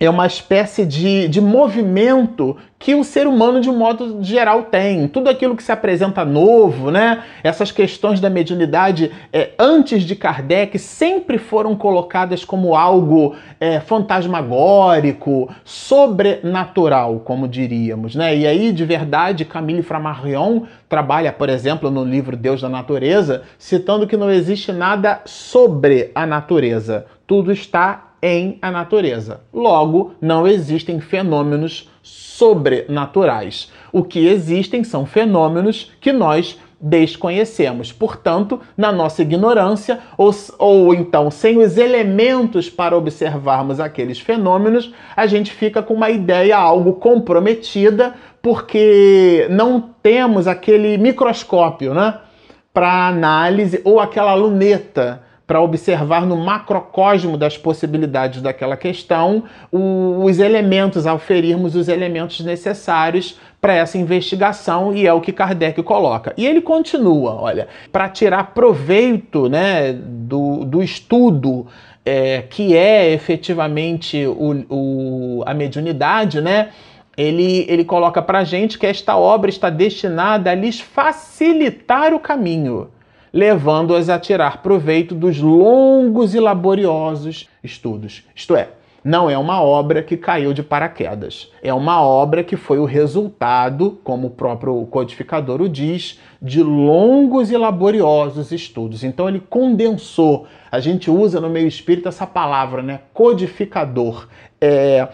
é 0.00 0.08
uma 0.08 0.26
espécie 0.26 0.86
de, 0.86 1.28
de 1.28 1.42
movimento 1.42 2.56
que 2.78 2.94
o 2.94 3.04
ser 3.04 3.26
humano, 3.26 3.60
de 3.60 3.68
um 3.68 3.76
modo 3.76 4.24
geral, 4.24 4.62
tem. 4.62 5.06
Tudo 5.06 5.28
aquilo 5.28 5.54
que 5.54 5.62
se 5.62 5.70
apresenta 5.70 6.24
novo, 6.24 6.90
né? 6.90 7.22
Essas 7.44 7.70
questões 7.70 8.18
da 8.18 8.30
mediunidade, 8.30 9.12
é, 9.30 9.50
antes 9.58 10.02
de 10.02 10.16
Kardec, 10.16 10.78
sempre 10.78 11.36
foram 11.36 11.76
colocadas 11.76 12.42
como 12.42 12.74
algo 12.74 13.36
é, 13.60 13.78
fantasmagórico, 13.80 15.54
sobrenatural, 15.62 17.20
como 17.20 17.46
diríamos, 17.46 18.16
né? 18.16 18.34
E 18.34 18.46
aí, 18.46 18.72
de 18.72 18.86
verdade, 18.86 19.44
Camille 19.44 19.82
Flammarion 19.82 20.62
trabalha, 20.88 21.30
por 21.30 21.50
exemplo, 21.50 21.90
no 21.90 22.02
livro 22.02 22.34
Deus 22.34 22.62
da 22.62 22.70
Natureza, 22.70 23.42
citando 23.58 24.06
que 24.06 24.16
não 24.16 24.30
existe 24.30 24.72
nada 24.72 25.20
sobre 25.26 26.10
a 26.14 26.24
natureza. 26.24 27.04
Tudo 27.26 27.52
está 27.52 28.09
em 28.22 28.58
a 28.60 28.70
natureza. 28.70 29.40
Logo, 29.52 30.14
não 30.20 30.46
existem 30.46 31.00
fenômenos 31.00 31.90
sobrenaturais. 32.02 33.70
O 33.92 34.02
que 34.02 34.26
existem 34.26 34.84
são 34.84 35.06
fenômenos 35.06 35.92
que 36.00 36.12
nós 36.12 36.58
desconhecemos. 36.80 37.92
Portanto, 37.92 38.60
na 38.76 38.90
nossa 38.90 39.20
ignorância, 39.20 39.98
ou, 40.16 40.34
ou 40.58 40.94
então 40.94 41.30
sem 41.30 41.58
os 41.58 41.76
elementos 41.76 42.70
para 42.70 42.96
observarmos 42.96 43.78
aqueles 43.78 44.18
fenômenos, 44.18 44.92
a 45.14 45.26
gente 45.26 45.52
fica 45.52 45.82
com 45.82 45.92
uma 45.92 46.08
ideia 46.08 46.56
algo 46.56 46.94
comprometida, 46.94 48.14
porque 48.40 49.46
não 49.50 49.90
temos 50.02 50.46
aquele 50.46 50.96
microscópio, 50.96 51.92
né? 51.92 52.18
Para 52.72 53.08
análise, 53.08 53.82
ou 53.84 54.00
aquela 54.00 54.32
luneta 54.34 55.22
para 55.50 55.60
observar 55.60 56.24
no 56.24 56.36
macrocosmo 56.36 57.36
das 57.36 57.58
possibilidades 57.58 58.40
daquela 58.40 58.76
questão 58.76 59.42
os 59.72 60.38
elementos, 60.38 61.08
auferirmos 61.08 61.74
os 61.74 61.88
elementos 61.88 62.38
necessários 62.38 63.36
para 63.60 63.74
essa 63.74 63.98
investigação 63.98 64.94
e 64.94 65.08
é 65.08 65.12
o 65.12 65.20
que 65.20 65.32
Kardec 65.32 65.82
coloca. 65.82 66.32
E 66.36 66.46
ele 66.46 66.60
continua, 66.60 67.34
olha, 67.34 67.66
para 67.90 68.08
tirar 68.08 68.54
proveito 68.54 69.48
né, 69.48 69.92
do, 69.92 70.64
do 70.64 70.84
estudo 70.84 71.66
é, 72.06 72.42
que 72.42 72.76
é 72.76 73.12
efetivamente 73.12 74.24
o, 74.24 74.64
o, 74.70 75.42
a 75.44 75.52
mediunidade, 75.52 76.40
né? 76.40 76.68
Ele, 77.16 77.66
ele 77.68 77.84
coloca 77.84 78.22
para 78.22 78.44
gente 78.44 78.78
que 78.78 78.86
esta 78.86 79.16
obra 79.16 79.50
está 79.50 79.68
destinada 79.68 80.48
a 80.48 80.54
lhes 80.54 80.80
facilitar 80.80 82.14
o 82.14 82.20
caminho 82.20 82.88
levando-as 83.32 84.08
a 84.08 84.18
tirar 84.18 84.62
proveito 84.62 85.14
dos 85.14 85.40
longos 85.40 86.34
e 86.34 86.40
laboriosos 86.40 87.48
estudos. 87.62 88.24
Isto 88.34 88.56
é, 88.56 88.70
Não 89.02 89.30
é 89.30 89.38
uma 89.38 89.62
obra 89.62 90.02
que 90.02 90.14
caiu 90.14 90.52
de 90.52 90.62
paraquedas. 90.62 91.50
É 91.62 91.72
uma 91.72 92.02
obra 92.02 92.44
que 92.44 92.54
foi 92.54 92.78
o 92.78 92.84
resultado, 92.84 93.98
como 94.04 94.26
o 94.26 94.30
próprio 94.30 94.84
codificador 94.86 95.62
o 95.62 95.70
diz, 95.70 96.20
de 96.42 96.62
longos 96.62 97.50
e 97.50 97.56
laboriosos 97.56 98.52
estudos. 98.52 99.02
Então 99.02 99.26
ele 99.26 99.40
condensou. 99.40 100.46
A 100.70 100.80
gente 100.80 101.10
usa 101.10 101.40
no 101.40 101.48
meio 101.48 101.66
espírita 101.66 102.10
essa 102.10 102.26
palavra, 102.26 102.82
né? 102.82 103.00
Codificador. 103.14 104.28
É, 104.60 105.08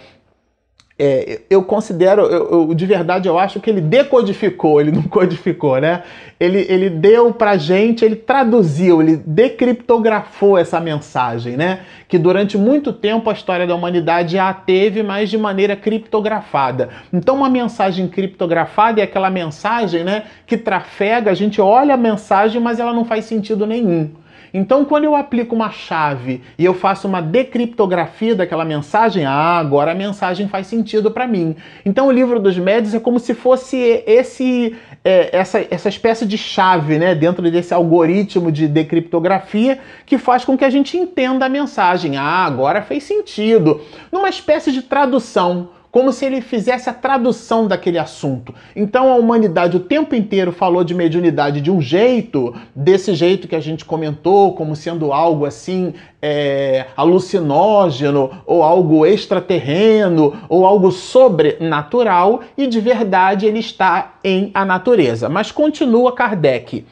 é, 0.98 1.42
eu 1.50 1.62
considero, 1.62 2.22
eu, 2.22 2.68
eu, 2.68 2.74
de 2.74 2.86
verdade, 2.86 3.28
eu 3.28 3.38
acho 3.38 3.60
que 3.60 3.68
ele 3.68 3.82
decodificou, 3.82 4.80
ele 4.80 4.90
não 4.90 5.02
codificou, 5.02 5.78
né? 5.78 6.02
Ele, 6.40 6.64
ele 6.70 6.88
deu 6.88 7.34
pra 7.34 7.58
gente, 7.58 8.02
ele 8.02 8.16
traduziu, 8.16 9.02
ele 9.02 9.16
decriptografou 9.16 10.56
essa 10.56 10.80
mensagem, 10.80 11.54
né? 11.54 11.80
Que 12.08 12.18
durante 12.18 12.56
muito 12.56 12.94
tempo 12.94 13.28
a 13.28 13.34
história 13.34 13.66
da 13.66 13.74
humanidade 13.74 14.32
já 14.32 14.52
teve, 14.54 15.02
mas 15.02 15.28
de 15.28 15.36
maneira 15.36 15.76
criptografada. 15.76 16.88
Então, 17.12 17.36
uma 17.36 17.50
mensagem 17.50 18.08
criptografada 18.08 19.00
é 19.00 19.04
aquela 19.04 19.28
mensagem, 19.28 20.02
né, 20.02 20.24
que 20.46 20.56
trafega, 20.56 21.30
a 21.30 21.34
gente 21.34 21.60
olha 21.60 21.94
a 21.94 21.98
mensagem, 21.98 22.60
mas 22.60 22.80
ela 22.80 22.92
não 22.92 23.04
faz 23.04 23.26
sentido 23.26 23.66
nenhum. 23.66 24.10
Então, 24.52 24.84
quando 24.84 25.04
eu 25.04 25.14
aplico 25.14 25.54
uma 25.54 25.70
chave 25.70 26.42
e 26.58 26.64
eu 26.64 26.74
faço 26.74 27.06
uma 27.06 27.20
decriptografia 27.20 28.34
daquela 28.34 28.64
mensagem, 28.64 29.24
ah, 29.24 29.58
agora 29.58 29.92
a 29.92 29.94
mensagem 29.94 30.48
faz 30.48 30.66
sentido 30.66 31.10
para 31.10 31.26
mim. 31.26 31.56
Então, 31.84 32.06
o 32.08 32.12
livro 32.12 32.38
dos 32.40 32.58
médios 32.58 32.94
é 32.94 33.00
como 33.00 33.18
se 33.18 33.34
fosse 33.34 34.02
esse 34.06 34.76
é, 35.04 35.36
essa, 35.36 35.64
essa 35.70 35.88
espécie 35.88 36.26
de 36.26 36.36
chave, 36.36 36.98
né, 36.98 37.14
dentro 37.14 37.48
desse 37.48 37.72
algoritmo 37.72 38.50
de 38.50 38.66
decriptografia 38.66 39.78
que 40.04 40.18
faz 40.18 40.44
com 40.44 40.58
que 40.58 40.64
a 40.64 40.70
gente 40.70 40.96
entenda 40.96 41.46
a 41.46 41.48
mensagem. 41.48 42.16
Ah, 42.16 42.44
agora 42.44 42.82
fez 42.82 43.04
sentido. 43.04 43.80
Numa 44.10 44.28
espécie 44.28 44.72
de 44.72 44.82
tradução 44.82 45.75
como 45.96 46.12
se 46.12 46.26
ele 46.26 46.42
fizesse 46.42 46.90
a 46.90 46.92
tradução 46.92 47.66
daquele 47.66 47.98
assunto. 47.98 48.54
Então 48.76 49.10
a 49.10 49.14
humanidade 49.14 49.78
o 49.78 49.80
tempo 49.80 50.14
inteiro 50.14 50.52
falou 50.52 50.84
de 50.84 50.94
mediunidade 50.94 51.62
de 51.62 51.70
um 51.70 51.80
jeito, 51.80 52.54
desse 52.74 53.14
jeito 53.14 53.48
que 53.48 53.56
a 53.56 53.60
gente 53.60 53.82
comentou, 53.82 54.52
como 54.52 54.76
sendo 54.76 55.10
algo 55.10 55.46
assim 55.46 55.94
é, 56.20 56.84
alucinógeno, 56.94 58.30
ou 58.44 58.62
algo 58.62 59.06
extraterreno, 59.06 60.36
ou 60.50 60.66
algo 60.66 60.92
sobrenatural, 60.92 62.42
e 62.58 62.66
de 62.66 62.78
verdade 62.78 63.46
ele 63.46 63.60
está 63.60 64.16
em 64.22 64.50
a 64.52 64.66
natureza. 64.66 65.30
Mas 65.30 65.50
continua 65.50 66.12
Kardec. 66.12 66.84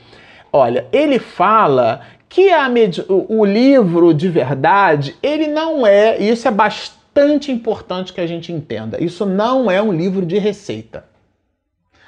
Olha, 0.50 0.86
ele 0.90 1.18
fala 1.18 2.00
que 2.26 2.50
a 2.50 2.70
o 3.06 3.44
livro 3.44 4.14
de 4.14 4.30
verdade, 4.30 5.14
ele 5.22 5.46
não 5.46 5.86
é, 5.86 6.16
isso 6.18 6.48
é 6.48 6.50
bastante 6.50 7.03
bastante 7.14 7.52
importante 7.52 8.12
que 8.12 8.20
a 8.20 8.26
gente 8.26 8.52
entenda. 8.52 9.02
Isso 9.02 9.24
não 9.24 9.70
é 9.70 9.80
um 9.80 9.92
livro 9.92 10.26
de 10.26 10.36
receita. 10.36 11.04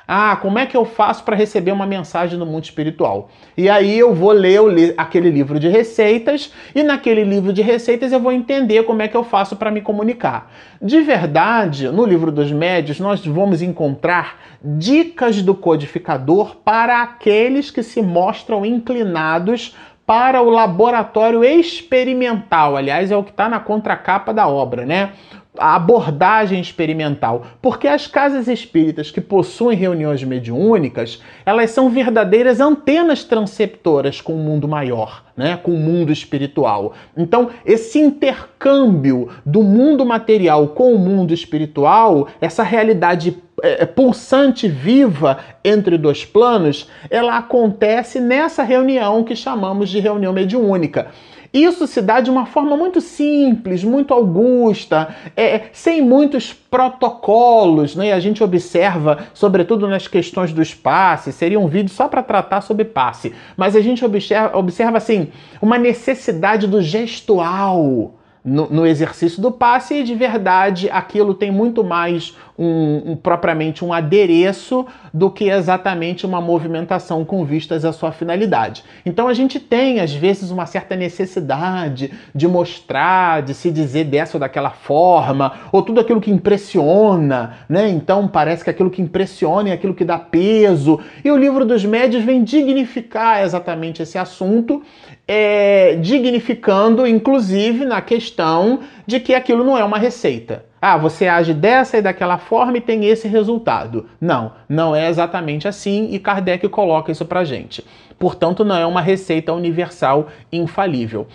Ah, 0.08 0.36
como 0.36 0.58
é 0.58 0.66
que 0.66 0.76
eu 0.76 0.84
faço 0.84 1.24
para 1.24 1.34
receber 1.34 1.72
uma 1.72 1.86
mensagem 1.86 2.38
no 2.38 2.46
mundo 2.46 2.64
espiritual? 2.64 3.28
E 3.56 3.68
aí 3.68 3.98
eu 3.98 4.14
vou 4.14 4.30
ler 4.30 4.94
aquele 4.96 5.30
livro 5.30 5.58
de 5.58 5.68
receitas 5.68 6.52
e 6.74 6.82
naquele 6.82 7.24
livro 7.24 7.52
de 7.52 7.60
receitas 7.60 8.12
eu 8.12 8.20
vou 8.20 8.30
entender 8.30 8.84
como 8.84 9.02
é 9.02 9.08
que 9.08 9.16
eu 9.16 9.24
faço 9.24 9.56
para 9.56 9.70
me 9.70 9.80
comunicar. 9.80 10.52
De 10.80 11.00
verdade, 11.00 11.88
no 11.88 12.04
livro 12.04 12.30
dos 12.30 12.52
médios 12.52 13.00
nós 13.00 13.24
vamos 13.26 13.62
encontrar 13.62 14.40
dicas 14.62 15.42
do 15.42 15.56
codificador 15.56 16.56
para 16.64 17.02
aqueles 17.02 17.72
que 17.72 17.82
se 17.82 18.00
mostram 18.00 18.64
inclinados 18.64 19.74
para 20.06 20.40
o 20.40 20.48
laboratório 20.48 21.44
experimental. 21.44 22.76
Aliás, 22.76 23.10
é 23.10 23.16
o 23.16 23.24
que 23.24 23.30
está 23.30 23.48
na 23.48 23.58
contracapa 23.58 24.32
da 24.32 24.46
obra, 24.46 24.86
né? 24.86 25.10
A 25.58 25.74
abordagem 25.74 26.60
experimental. 26.60 27.44
Porque 27.60 27.88
as 27.88 28.06
casas 28.06 28.46
espíritas 28.46 29.10
que 29.10 29.20
possuem 29.20 29.76
reuniões 29.76 30.22
mediúnicas, 30.22 31.20
elas 31.44 31.70
são 31.70 31.88
verdadeiras 31.88 32.60
antenas 32.60 33.24
transceptoras 33.24 34.20
com 34.20 34.34
o 34.34 34.38
mundo 34.38 34.68
maior, 34.68 35.24
né? 35.36 35.58
com 35.60 35.72
o 35.72 35.78
mundo 35.78 36.12
espiritual. 36.12 36.92
Então, 37.16 37.50
esse 37.64 37.98
intercâmbio 37.98 39.30
do 39.44 39.62
mundo 39.62 40.04
material 40.04 40.68
com 40.68 40.94
o 40.94 40.98
mundo 40.98 41.32
espiritual, 41.32 42.28
essa 42.40 42.62
realidade 42.62 43.42
é, 43.66 43.82
é, 43.82 43.86
pulsante 43.86 44.68
viva 44.68 45.38
entre 45.64 45.98
dois 45.98 46.24
planos, 46.24 46.88
ela 47.10 47.36
acontece 47.36 48.20
nessa 48.20 48.62
reunião 48.62 49.24
que 49.24 49.34
chamamos 49.34 49.90
de 49.90 49.98
reunião 49.98 50.32
mediúnica. 50.32 51.08
Isso 51.52 51.86
se 51.86 52.02
dá 52.02 52.20
de 52.20 52.30
uma 52.30 52.44
forma 52.44 52.76
muito 52.76 53.00
simples, 53.00 53.82
muito 53.82 54.12
augusta, 54.12 55.14
é, 55.36 55.62
sem 55.72 56.02
muitos 56.02 56.52
protocolos, 56.52 57.96
né? 57.96 58.12
A 58.12 58.20
gente 58.20 58.44
observa, 58.44 59.26
sobretudo 59.32 59.88
nas 59.88 60.06
questões 60.06 60.52
dos 60.52 60.74
passes, 60.74 61.34
seria 61.34 61.58
um 61.58 61.66
vídeo 61.66 61.90
só 61.90 62.08
para 62.08 62.22
tratar 62.22 62.60
sobre 62.60 62.84
passe, 62.84 63.34
mas 63.56 63.74
a 63.74 63.80
gente 63.80 64.04
observa, 64.04 64.56
observa 64.56 64.98
assim 64.98 65.28
uma 65.62 65.78
necessidade 65.78 66.66
do 66.66 66.82
gestual 66.82 68.12
no, 68.46 68.68
no, 68.70 68.86
exercício 68.86 69.42
do 69.42 69.50
passe 69.50 69.94
e 69.94 70.04
de 70.04 70.14
verdade 70.14 70.88
aquilo 70.88 71.34
tem 71.34 71.50
muito 71.50 71.82
mais 71.82 72.36
um, 72.58 73.12
um, 73.12 73.16
propriamente 73.16 73.84
um 73.84 73.92
adereço 73.92 74.86
do 75.12 75.30
que 75.30 75.50
exatamente 75.50 76.24
uma 76.24 76.40
movimentação 76.40 77.24
com 77.24 77.44
vistas 77.44 77.84
à 77.84 77.92
sua 77.92 78.12
finalidade. 78.12 78.84
Então 79.04 79.28
a 79.28 79.34
gente 79.34 79.60
tem 79.60 80.00
às 80.00 80.12
vezes 80.12 80.50
uma 80.50 80.66
certa 80.66 80.96
necessidade 80.96 82.12
de 82.34 82.48
mostrar, 82.48 83.42
de 83.42 83.54
se 83.54 83.70
dizer 83.70 84.04
dessa 84.04 84.36
ou 84.36 84.40
daquela 84.40 84.70
forma, 84.70 85.52
ou 85.72 85.82
tudo 85.82 86.00
aquilo 86.00 86.20
que 86.20 86.30
impressiona, 86.30 87.58
né? 87.68 87.88
Então 87.88 88.26
parece 88.28 88.64
que 88.64 88.70
aquilo 88.70 88.90
que 88.90 89.02
impressiona 89.02 89.70
é 89.70 89.72
aquilo 89.72 89.94
que 89.94 90.04
dá 90.04 90.18
peso. 90.18 91.00
E 91.24 91.30
o 91.30 91.36
livro 91.36 91.64
dos 91.64 91.84
médios 91.84 92.24
vem 92.24 92.42
dignificar 92.42 93.42
exatamente 93.42 94.02
esse 94.02 94.18
assunto 94.18 94.82
é, 95.26 95.96
dignificando, 95.96 97.06
inclusive, 97.06 97.84
na 97.84 98.00
questão 98.00 98.80
de 99.06 99.18
que 99.18 99.34
aquilo 99.34 99.64
não 99.64 99.76
é 99.76 99.84
uma 99.84 99.98
receita. 99.98 100.64
Ah, 100.80 100.96
você 100.96 101.26
age 101.26 101.54
dessa 101.54 101.96
e 101.96 102.02
daquela 102.02 102.38
forma 102.38 102.76
e 102.76 102.80
tem 102.80 103.06
esse 103.06 103.26
resultado. 103.26 104.06
Não, 104.20 104.52
não 104.68 104.94
é 104.94 105.08
exatamente 105.08 105.66
assim 105.66 106.08
e 106.12 106.18
Kardec 106.18 106.68
coloca 106.68 107.10
isso 107.10 107.24
pra 107.24 107.44
gente. 107.44 107.84
Portanto, 108.18 108.64
não 108.64 108.76
é 108.76 108.86
uma 108.86 109.00
receita 109.00 109.52
universal 109.52 110.28
infalível. 110.52 111.26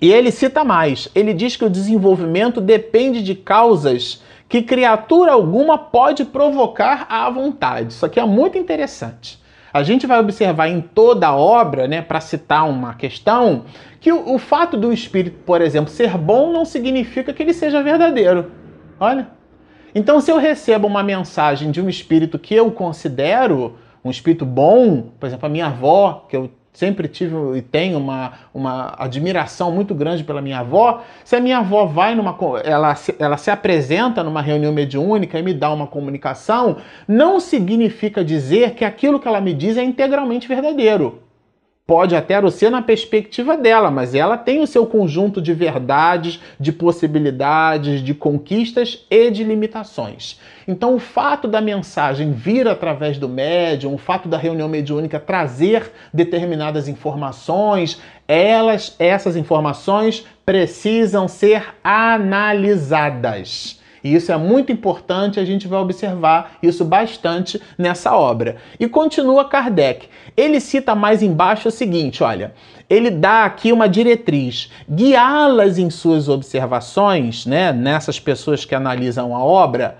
E 0.00 0.12
ele 0.12 0.30
cita 0.30 0.64
mais: 0.64 1.08
ele 1.14 1.32
diz 1.32 1.56
que 1.56 1.64
o 1.64 1.70
desenvolvimento 1.70 2.60
depende 2.60 3.22
de 3.22 3.34
causas 3.34 4.22
que 4.48 4.62
criatura 4.62 5.32
alguma 5.32 5.76
pode 5.76 6.24
provocar 6.24 7.06
à 7.08 7.28
vontade. 7.30 7.92
Isso 7.92 8.06
aqui 8.06 8.20
é 8.20 8.24
muito 8.24 8.56
interessante. 8.56 9.40
A 9.76 9.82
gente 9.82 10.06
vai 10.06 10.18
observar 10.18 10.68
em 10.68 10.80
toda 10.80 11.26
a 11.26 11.36
obra, 11.36 11.86
né, 11.86 12.00
para 12.00 12.20
citar 12.20 12.68
uma 12.68 12.94
questão, 12.94 13.64
que 14.00 14.10
o, 14.10 14.34
o 14.34 14.38
fato 14.38 14.76
do 14.76 14.92
espírito, 14.92 15.38
por 15.44 15.60
exemplo, 15.60 15.90
ser 15.90 16.16
bom 16.16 16.50
não 16.50 16.64
significa 16.64 17.32
que 17.32 17.42
ele 17.42 17.52
seja 17.52 17.82
verdadeiro. 17.82 18.50
Olha. 18.98 19.28
Então, 19.94 20.20
se 20.20 20.30
eu 20.30 20.38
recebo 20.38 20.86
uma 20.86 21.02
mensagem 21.02 21.70
de 21.70 21.80
um 21.80 21.88
espírito 21.88 22.38
que 22.38 22.54
eu 22.54 22.70
considero 22.70 23.76
um 24.04 24.10
espírito 24.10 24.46
bom, 24.46 25.10
por 25.18 25.26
exemplo, 25.26 25.46
a 25.46 25.48
minha 25.48 25.66
avó, 25.66 26.26
que 26.28 26.36
eu 26.36 26.50
sempre 26.76 27.08
tive 27.08 27.34
e 27.56 27.62
tenho 27.62 27.98
uma, 27.98 28.32
uma 28.52 28.94
admiração 28.98 29.72
muito 29.72 29.94
grande 29.94 30.22
pela 30.22 30.42
minha 30.42 30.60
avó. 30.60 31.02
Se 31.24 31.34
a 31.34 31.40
minha 31.40 31.58
avó 31.58 31.86
vai 31.86 32.14
numa. 32.14 32.36
Ela, 32.62 32.94
ela 33.18 33.36
se 33.36 33.50
apresenta 33.50 34.22
numa 34.22 34.42
reunião 34.42 34.72
mediúnica 34.72 35.38
e 35.38 35.42
me 35.42 35.54
dá 35.54 35.72
uma 35.72 35.86
comunicação, 35.86 36.76
não 37.08 37.40
significa 37.40 38.24
dizer 38.24 38.74
que 38.74 38.84
aquilo 38.84 39.18
que 39.18 39.26
ela 39.26 39.40
me 39.40 39.54
diz 39.54 39.76
é 39.76 39.82
integralmente 39.82 40.46
verdadeiro. 40.46 41.25
Pode 41.86 42.16
até 42.16 42.50
ser 42.50 42.68
na 42.68 42.82
perspectiva 42.82 43.56
dela, 43.56 43.92
mas 43.92 44.12
ela 44.12 44.36
tem 44.36 44.60
o 44.60 44.66
seu 44.66 44.86
conjunto 44.86 45.40
de 45.40 45.54
verdades, 45.54 46.40
de 46.58 46.72
possibilidades, 46.72 48.02
de 48.02 48.12
conquistas 48.12 49.06
e 49.08 49.30
de 49.30 49.44
limitações. 49.44 50.40
Então, 50.66 50.96
o 50.96 50.98
fato 50.98 51.46
da 51.46 51.60
mensagem 51.60 52.32
vir 52.32 52.66
através 52.66 53.18
do 53.18 53.28
médium, 53.28 53.94
o 53.94 53.98
fato 53.98 54.28
da 54.28 54.36
reunião 54.36 54.68
mediúnica 54.68 55.20
trazer 55.20 55.92
determinadas 56.12 56.88
informações, 56.88 58.02
elas, 58.26 58.96
essas 58.98 59.36
informações 59.36 60.26
precisam 60.44 61.28
ser 61.28 61.76
analisadas. 61.84 63.80
E 64.06 64.14
isso 64.14 64.30
é 64.30 64.36
muito 64.36 64.70
importante, 64.70 65.40
a 65.40 65.44
gente 65.44 65.66
vai 65.66 65.80
observar 65.80 66.52
isso 66.62 66.84
bastante 66.84 67.60
nessa 67.76 68.16
obra. 68.16 68.54
E 68.78 68.86
continua 68.86 69.48
Kardec. 69.48 70.08
Ele 70.36 70.60
cita 70.60 70.94
mais 70.94 71.24
embaixo 71.24 71.66
o 71.66 71.72
seguinte: 71.72 72.22
olha, 72.22 72.54
ele 72.88 73.10
dá 73.10 73.44
aqui 73.44 73.72
uma 73.72 73.88
diretriz, 73.88 74.70
guiá-las 74.88 75.76
em 75.76 75.90
suas 75.90 76.28
observações, 76.28 77.46
né, 77.46 77.72
nessas 77.72 78.20
pessoas 78.20 78.64
que 78.64 78.76
analisam 78.76 79.34
a 79.34 79.42
obra, 79.42 79.98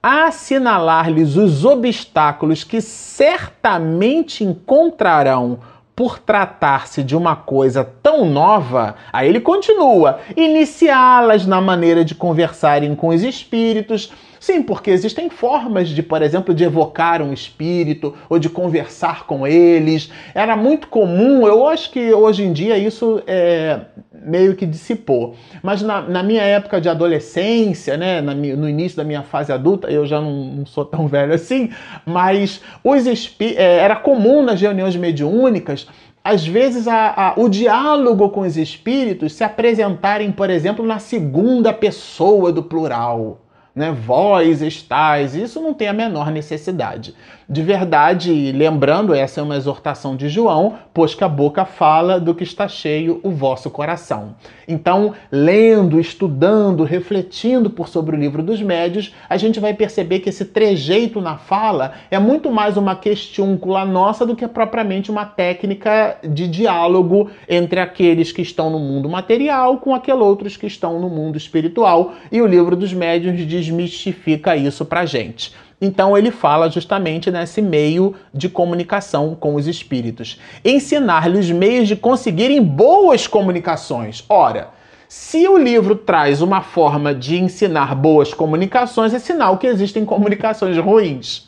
assinalar-lhes 0.00 1.34
os 1.34 1.64
obstáculos 1.64 2.62
que 2.62 2.80
certamente 2.80 4.44
encontrarão 4.44 5.58
por 5.98 6.16
tratar-se 6.20 7.02
de 7.02 7.16
uma 7.16 7.34
coisa 7.34 7.82
tão 7.82 8.24
nova, 8.24 8.94
aí 9.12 9.28
ele 9.28 9.40
continua, 9.40 10.20
iniciá-las 10.36 11.44
na 11.44 11.60
maneira 11.60 12.04
de 12.04 12.14
conversarem 12.14 12.94
com 12.94 13.08
os 13.08 13.24
espíritos, 13.24 14.12
Sim, 14.40 14.62
porque 14.62 14.90
existem 14.90 15.28
formas 15.28 15.88
de, 15.88 16.02
por 16.02 16.22
exemplo, 16.22 16.54
de 16.54 16.64
evocar 16.64 17.20
um 17.20 17.32
espírito 17.32 18.14
ou 18.28 18.38
de 18.38 18.48
conversar 18.48 19.26
com 19.26 19.46
eles. 19.46 20.10
Era 20.34 20.56
muito 20.56 20.88
comum, 20.88 21.46
eu 21.46 21.66
acho 21.66 21.90
que 21.90 22.12
hoje 22.12 22.44
em 22.44 22.52
dia 22.52 22.78
isso 22.78 23.20
é, 23.26 23.80
meio 24.12 24.54
que 24.54 24.64
dissipou. 24.64 25.34
Mas 25.62 25.82
na, 25.82 26.02
na 26.02 26.22
minha 26.22 26.42
época 26.42 26.80
de 26.80 26.88
adolescência, 26.88 27.96
né, 27.96 28.20
na, 28.20 28.34
no 28.34 28.68
início 28.68 28.96
da 28.96 29.04
minha 29.04 29.22
fase 29.22 29.52
adulta, 29.52 29.90
eu 29.90 30.06
já 30.06 30.20
não, 30.20 30.44
não 30.44 30.66
sou 30.66 30.84
tão 30.84 31.06
velho 31.08 31.34
assim, 31.34 31.70
mas 32.06 32.60
os 32.84 33.06
é, 33.40 33.78
era 33.78 33.96
comum 33.96 34.42
nas 34.42 34.60
reuniões 34.60 34.94
mediúnicas 34.96 35.86
às 36.22 36.46
vezes 36.46 36.86
a, 36.86 37.30
a, 37.30 37.40
o 37.40 37.48
diálogo 37.48 38.28
com 38.28 38.40
os 38.40 38.58
espíritos 38.58 39.32
se 39.32 39.42
apresentarem, 39.42 40.30
por 40.30 40.50
exemplo, 40.50 40.84
na 40.84 40.98
segunda 40.98 41.72
pessoa 41.72 42.52
do 42.52 42.62
plural 42.62 43.38
né? 43.74 43.92
Vós 43.92 44.62
estáis, 44.62 45.34
isso 45.34 45.60
não 45.60 45.72
tem 45.72 45.88
a 45.88 45.92
menor 45.92 46.30
necessidade. 46.30 47.14
De 47.50 47.62
verdade, 47.62 48.52
lembrando, 48.52 49.14
essa 49.14 49.40
é 49.40 49.42
uma 49.42 49.56
exortação 49.56 50.14
de 50.14 50.28
João, 50.28 50.74
pois 50.92 51.14
que 51.14 51.24
a 51.24 51.28
boca 51.28 51.64
fala 51.64 52.20
do 52.20 52.34
que 52.34 52.44
está 52.44 52.68
cheio 52.68 53.20
o 53.22 53.30
vosso 53.30 53.70
coração. 53.70 54.34
Então, 54.66 55.14
lendo, 55.32 55.98
estudando, 55.98 56.84
refletindo 56.84 57.70
por 57.70 57.88
sobre 57.88 58.14
o 58.14 58.18
livro 58.18 58.42
dos 58.42 58.60
médios, 58.60 59.14
a 59.30 59.38
gente 59.38 59.58
vai 59.60 59.72
perceber 59.72 60.18
que 60.18 60.28
esse 60.28 60.44
trejeito 60.44 61.22
na 61.22 61.38
fala 61.38 61.94
é 62.10 62.18
muito 62.18 62.50
mais 62.50 62.76
uma 62.76 62.94
questiúncula 62.94 63.82
nossa 63.86 64.26
do 64.26 64.36
que 64.36 64.46
propriamente 64.46 65.10
uma 65.10 65.24
técnica 65.24 66.18
de 66.22 66.46
diálogo 66.46 67.30
entre 67.48 67.80
aqueles 67.80 68.30
que 68.30 68.42
estão 68.42 68.68
no 68.68 68.78
mundo 68.78 69.08
material 69.08 69.78
com 69.78 69.94
aqueles 69.94 70.20
outros 70.20 70.56
que 70.56 70.66
estão 70.66 71.00
no 71.00 71.08
mundo 71.08 71.38
espiritual. 71.38 72.12
E 72.30 72.42
o 72.42 72.46
livro 72.46 72.76
dos 72.76 72.92
médios 72.92 73.34
desmistifica 73.68 74.56
isso 74.56 74.84
pra 74.84 75.06
gente. 75.06 75.52
Então 75.80 76.18
ele 76.18 76.30
fala 76.30 76.68
justamente 76.68 77.30
nesse 77.30 77.62
meio 77.62 78.14
de 78.34 78.48
comunicação 78.48 79.36
com 79.38 79.54
os 79.54 79.68
espíritos. 79.68 80.40
Ensinar-lhes 80.64 81.50
meios 81.50 81.86
de 81.86 81.94
conseguirem 81.94 82.62
boas 82.62 83.26
comunicações. 83.26 84.24
Ora, 84.28 84.70
se 85.08 85.46
o 85.46 85.56
livro 85.56 85.94
traz 85.94 86.42
uma 86.42 86.62
forma 86.62 87.14
de 87.14 87.38
ensinar 87.38 87.94
boas 87.94 88.34
comunicações, 88.34 89.14
é 89.14 89.18
sinal 89.18 89.56
que 89.56 89.66
existem 89.66 90.04
comunicações 90.04 90.76
ruins. 90.78 91.47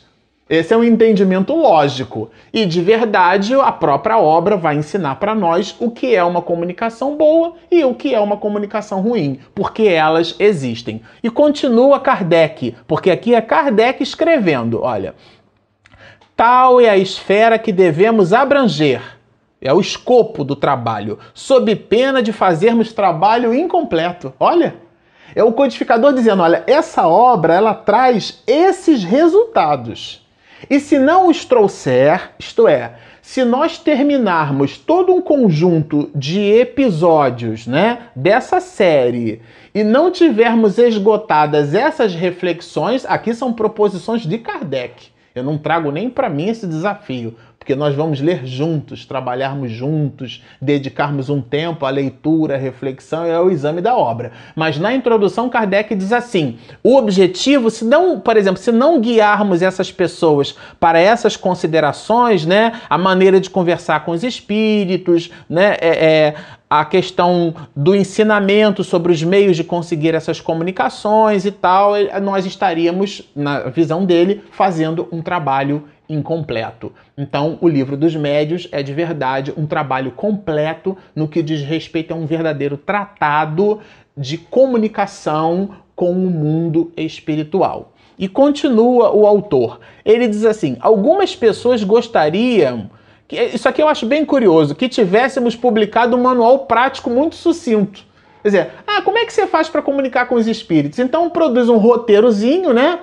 Esse 0.51 0.73
é 0.73 0.77
um 0.77 0.83
entendimento 0.83 1.55
lógico. 1.55 2.29
E 2.51 2.65
de 2.65 2.81
verdade, 2.81 3.53
a 3.53 3.71
própria 3.71 4.17
obra 4.17 4.57
vai 4.57 4.75
ensinar 4.75 5.15
para 5.15 5.33
nós 5.33 5.73
o 5.79 5.89
que 5.89 6.13
é 6.13 6.21
uma 6.21 6.41
comunicação 6.41 7.15
boa 7.15 7.53
e 7.71 7.85
o 7.85 7.95
que 7.95 8.13
é 8.13 8.19
uma 8.19 8.35
comunicação 8.35 8.99
ruim, 8.99 9.39
porque 9.55 9.83
elas 9.83 10.35
existem. 10.39 11.01
E 11.23 11.29
continua 11.29 12.01
Kardec, 12.01 12.75
porque 12.85 13.09
aqui 13.09 13.33
é 13.33 13.39
Kardec 13.39 14.03
escrevendo: 14.03 14.81
olha, 14.81 15.15
tal 16.35 16.81
é 16.81 16.89
a 16.89 16.97
esfera 16.97 17.57
que 17.57 17.71
devemos 17.71 18.33
abranger. 18.33 19.01
É 19.61 19.73
o 19.73 19.79
escopo 19.79 20.43
do 20.43 20.57
trabalho, 20.57 21.17
sob 21.33 21.73
pena 21.77 22.21
de 22.21 22.33
fazermos 22.33 22.91
trabalho 22.91 23.53
incompleto. 23.53 24.33
Olha, 24.37 24.75
é 25.33 25.45
o 25.45 25.53
codificador 25.53 26.11
dizendo: 26.11 26.43
olha, 26.43 26.61
essa 26.67 27.07
obra 27.07 27.53
ela 27.53 27.73
traz 27.73 28.43
esses 28.45 29.01
resultados. 29.01 30.29
E 30.69 30.79
se 30.79 30.99
não 30.99 31.27
os 31.29 31.45
trouxer, 31.45 32.31
isto 32.39 32.67
é, 32.67 32.93
se 33.21 33.43
nós 33.45 33.77
terminarmos 33.77 34.77
todo 34.77 35.13
um 35.13 35.21
conjunto 35.21 36.09
de 36.15 36.39
episódios, 36.39 37.67
né, 37.67 38.09
dessa 38.15 38.59
série 38.59 39.41
e 39.73 39.83
não 39.83 40.11
tivermos 40.11 40.77
esgotadas 40.77 41.73
essas 41.73 42.13
reflexões, 42.13 43.05
aqui 43.05 43.33
são 43.33 43.53
proposições 43.53 44.23
de 44.23 44.37
Kardec. 44.37 45.09
Eu 45.33 45.43
não 45.43 45.57
trago 45.57 45.91
nem 45.91 46.09
para 46.09 46.29
mim 46.29 46.49
esse 46.49 46.67
desafio, 46.67 47.35
porque 47.61 47.75
nós 47.75 47.93
vamos 47.93 48.19
ler 48.19 48.43
juntos, 48.43 49.05
trabalharmos 49.05 49.71
juntos, 49.71 50.43
dedicarmos 50.59 51.29
um 51.29 51.39
tempo 51.39 51.85
à 51.85 51.91
leitura, 51.91 52.55
à 52.55 52.57
reflexão 52.57 53.27
e 53.27 53.31
ao 53.31 53.51
exame 53.51 53.81
da 53.81 53.95
obra. 53.95 54.31
Mas 54.55 54.79
na 54.79 54.95
introdução, 54.95 55.47
Kardec 55.47 55.93
diz 55.93 56.11
assim: 56.11 56.57
o 56.83 56.97
objetivo, 56.97 57.69
se 57.69 57.85
não, 57.85 58.19
por 58.19 58.35
exemplo, 58.35 58.59
se 58.59 58.71
não 58.71 58.99
guiarmos 58.99 59.61
essas 59.61 59.91
pessoas 59.91 60.55
para 60.79 60.97
essas 60.97 61.37
considerações, 61.37 62.47
né, 62.47 62.81
a 62.89 62.97
maneira 62.97 63.39
de 63.39 63.47
conversar 63.47 64.03
com 64.05 64.11
os 64.11 64.23
espíritos, 64.23 65.29
né, 65.47 65.77
é, 65.79 66.05
é 66.05 66.35
a 66.67 66.83
questão 66.83 67.53
do 67.75 67.93
ensinamento 67.93 68.83
sobre 68.83 69.11
os 69.11 69.21
meios 69.21 69.55
de 69.55 69.63
conseguir 69.63 70.15
essas 70.15 70.41
comunicações 70.41 71.45
e 71.45 71.51
tal, 71.51 71.91
nós 72.23 72.45
estaríamos, 72.45 73.29
na 73.35 73.69
visão 73.69 74.03
dele, 74.03 74.41
fazendo 74.51 75.07
um 75.11 75.21
trabalho 75.21 75.83
incompleto. 76.13 76.91
Então, 77.17 77.57
o 77.61 77.67
livro 77.67 77.95
dos 77.95 78.15
médios 78.15 78.67
é 78.71 78.83
de 78.83 78.93
verdade 78.93 79.53
um 79.55 79.65
trabalho 79.65 80.11
completo 80.11 80.97
no 81.15 81.27
que 81.27 81.41
diz 81.41 81.61
respeito 81.61 82.13
a 82.13 82.15
um 82.15 82.25
verdadeiro 82.25 82.77
tratado 82.77 83.79
de 84.15 84.37
comunicação 84.37 85.71
com 85.95 86.11
o 86.11 86.29
mundo 86.29 86.91
espiritual. 86.97 87.93
E 88.17 88.27
continua 88.27 89.11
o 89.11 89.25
autor. 89.25 89.79
Ele 90.05 90.27
diz 90.27 90.45
assim: 90.45 90.77
algumas 90.81 91.35
pessoas 91.35 91.83
gostariam 91.83 92.89
isso 93.31 93.69
aqui 93.69 93.81
eu 93.81 93.87
acho 93.87 94.05
bem 94.05 94.25
curioso, 94.25 94.75
que 94.75 94.89
tivéssemos 94.89 95.55
publicado 95.55 96.17
um 96.17 96.21
manual 96.21 96.65
prático 96.65 97.09
muito 97.09 97.35
sucinto. 97.35 98.03
Quer 98.41 98.47
dizer, 98.47 98.71
ah, 98.85 99.01
como 99.03 99.17
é 99.17 99.25
que 99.25 99.31
você 99.31 99.47
faz 99.47 99.69
para 99.69 99.81
comunicar 99.81 100.25
com 100.25 100.35
os 100.35 100.47
espíritos? 100.47 100.99
Então 100.99 101.29
produz 101.29 101.69
um 101.69 101.77
roteirozinho, 101.77 102.73
né? 102.73 102.99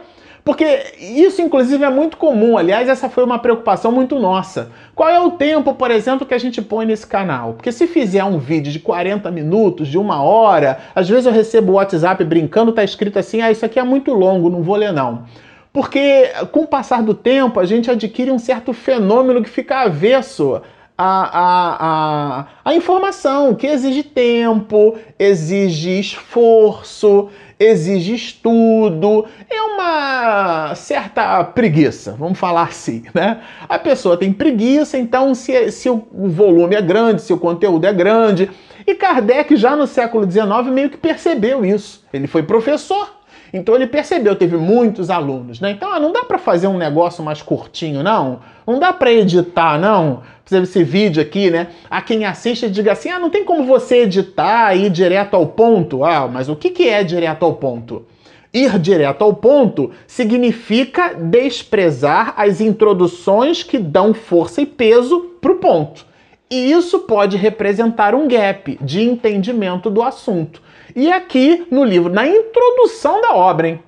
Porque 0.48 0.94
isso, 0.98 1.42
inclusive, 1.42 1.84
é 1.84 1.90
muito 1.90 2.16
comum. 2.16 2.56
Aliás, 2.56 2.88
essa 2.88 3.11
foi 3.11 3.22
uma 3.22 3.38
preocupação 3.38 3.92
muito 3.92 4.18
nossa. 4.18 4.70
Qual 4.94 5.06
é 5.06 5.20
o 5.20 5.32
tempo, 5.32 5.74
por 5.74 5.90
exemplo, 5.90 6.26
que 6.26 6.32
a 6.32 6.38
gente 6.38 6.62
põe 6.62 6.87
nesse 6.87 7.06
canal? 7.06 7.52
Porque 7.52 7.70
se 7.70 7.87
fizer 7.87 8.24
um 8.24 8.38
vídeo 8.38 8.72
de 8.72 8.78
40 8.78 9.30
minutos, 9.30 9.88
de 9.88 9.98
uma 9.98 10.22
hora, 10.22 10.78
às 10.94 11.06
vezes 11.06 11.26
eu 11.26 11.32
recebo 11.32 11.72
o 11.72 11.74
WhatsApp 11.74 12.24
brincando, 12.24 12.72
tá 12.72 12.82
escrito 12.82 13.18
assim: 13.18 13.42
ah, 13.42 13.50
isso 13.50 13.62
aqui 13.66 13.78
é 13.78 13.82
muito 13.82 14.14
longo, 14.14 14.48
não 14.48 14.62
vou 14.62 14.76
ler 14.76 14.90
não. 14.90 15.24
Porque 15.70 16.30
com 16.50 16.61
o 16.61 16.66
passar 16.66 17.02
do 17.02 17.12
tempo 17.12 17.61
a 17.61 17.66
gente 17.66 17.90
adquire 17.90 18.30
um 18.30 18.38
certo 18.38 18.72
fenômeno 18.72 19.42
que 19.42 19.50
fica 19.50 19.82
avesso 19.82 20.62
a, 20.98 21.38
a, 21.38 22.40
a, 22.40 22.46
a 22.64 22.74
informação, 22.74 23.54
que 23.54 23.68
exige 23.68 24.02
tempo, 24.02 24.98
exige 25.16 26.00
esforço, 26.00 27.28
exige 27.58 28.14
estudo, 28.14 29.24
é 29.48 29.62
uma 29.62 30.74
certa 30.74 31.44
preguiça, 31.44 32.16
vamos 32.18 32.37
falar 32.37 32.64
assim, 32.64 33.04
né? 33.14 33.40
A 33.68 33.78
pessoa 33.78 34.16
tem 34.16 34.32
preguiça, 34.32 34.98
então 34.98 35.37
se, 35.37 35.70
se 35.70 35.88
o 35.88 36.04
volume 36.12 36.74
é 36.74 36.82
grande, 36.82 37.22
se 37.22 37.32
o 37.32 37.38
conteúdo 37.38 37.84
é 37.87 37.92
grande. 37.92 38.50
E 38.84 38.94
Kardec 38.94 39.54
já 39.54 39.76
no 39.76 39.87
século 39.87 40.28
XIX 40.28 40.46
meio 40.72 40.90
que 40.90 40.96
percebeu 40.96 41.64
isso. 41.64 42.04
Ele 42.12 42.26
foi 42.26 42.42
professor 42.42 43.17
então 43.52 43.74
ele 43.74 43.87
percebeu, 43.87 44.37
teve 44.37 44.56
muitos 44.56 45.11
alunos, 45.11 45.61
né? 45.61 45.70
Então 45.70 45.92
ah, 45.92 45.98
não 45.98 46.12
dá 46.12 46.24
para 46.24 46.38
fazer 46.38 46.66
um 46.66 46.76
negócio 46.76 47.24
mais 47.24 47.40
curtinho, 47.40 48.02
não. 48.02 48.40
Não 48.66 48.78
dá 48.78 48.92
para 48.92 49.12
editar, 49.12 49.78
não. 49.78 50.22
Fazer 50.44 50.62
esse 50.62 50.84
vídeo 50.84 51.22
aqui, 51.22 51.50
né? 51.50 51.68
A 51.90 52.02
quem 52.02 52.24
assiste 52.24 52.68
diga 52.68 52.92
assim: 52.92 53.11
ah, 53.11 53.18
não 53.18 53.30
tem 53.30 53.44
como 53.44 53.64
você 53.64 54.02
editar 54.02 54.74
e 54.74 54.87
ir 54.87 54.90
direto 54.90 55.34
ao 55.34 55.46
ponto. 55.46 56.04
Ah, 56.04 56.28
mas 56.28 56.48
o 56.48 56.56
que, 56.56 56.70
que 56.70 56.88
é 56.88 57.02
direto 57.02 57.44
ao 57.44 57.54
ponto? 57.54 58.04
Ir 58.52 58.78
direto 58.78 59.22
ao 59.22 59.34
ponto 59.34 59.90
significa 60.06 61.14
desprezar 61.14 62.34
as 62.37 62.61
introduções 62.61 63.62
que 63.62 63.78
dão 63.78 64.14
força 64.14 64.61
e 64.62 64.66
peso 64.66 65.20
para 65.40 65.52
o 65.52 65.56
ponto. 65.56 66.07
E 66.50 66.70
isso 66.72 67.00
pode 67.00 67.37
representar 67.37 68.14
um 68.14 68.26
gap 68.26 68.78
de 68.80 69.02
entendimento 69.02 69.90
do 69.90 70.02
assunto. 70.02 70.62
E 70.96 71.12
aqui 71.12 71.66
no 71.70 71.84
livro, 71.84 72.12
na 72.12 72.26
introdução 72.26 73.20
da 73.20 73.34
obra, 73.34 73.68
hein? 73.68 73.82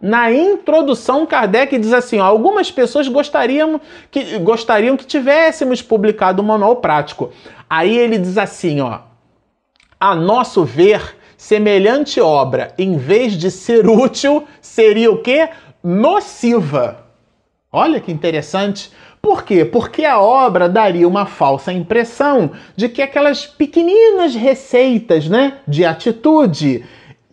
Na 0.00 0.30
introdução, 0.30 1.26
Kardec 1.26 1.76
diz 1.78 1.92
assim: 1.92 2.18
ó, 2.18 2.24
algumas 2.24 2.70
pessoas 2.70 3.08
gostariam 3.08 3.80
que, 4.10 4.38
gostariam 4.38 4.96
que 4.96 5.06
tivéssemos 5.06 5.82
publicado 5.82 6.42
um 6.42 6.44
manual 6.44 6.76
prático. 6.76 7.32
Aí 7.68 7.96
ele 7.96 8.18
diz 8.18 8.36
assim: 8.36 8.80
ó, 8.80 9.00
a 9.98 10.14
nosso 10.14 10.64
ver, 10.64 11.16
semelhante 11.36 12.20
obra, 12.20 12.74
em 12.78 12.96
vez 12.96 13.32
de 13.32 13.50
ser 13.50 13.88
útil, 13.88 14.44
seria 14.60 15.10
o 15.10 15.22
quê? 15.22 15.48
Nociva. 15.82 17.04
Olha 17.72 18.00
que 18.00 18.12
interessante. 18.12 18.92
Por 19.26 19.42
quê? 19.42 19.64
Porque 19.64 20.04
a 20.04 20.20
obra 20.20 20.68
daria 20.68 21.08
uma 21.08 21.26
falsa 21.26 21.72
impressão 21.72 22.52
de 22.76 22.88
que 22.88 23.02
aquelas 23.02 23.44
pequeninas 23.44 24.36
receitas 24.36 25.28
né, 25.28 25.54
de 25.66 25.84
atitude, 25.84 26.84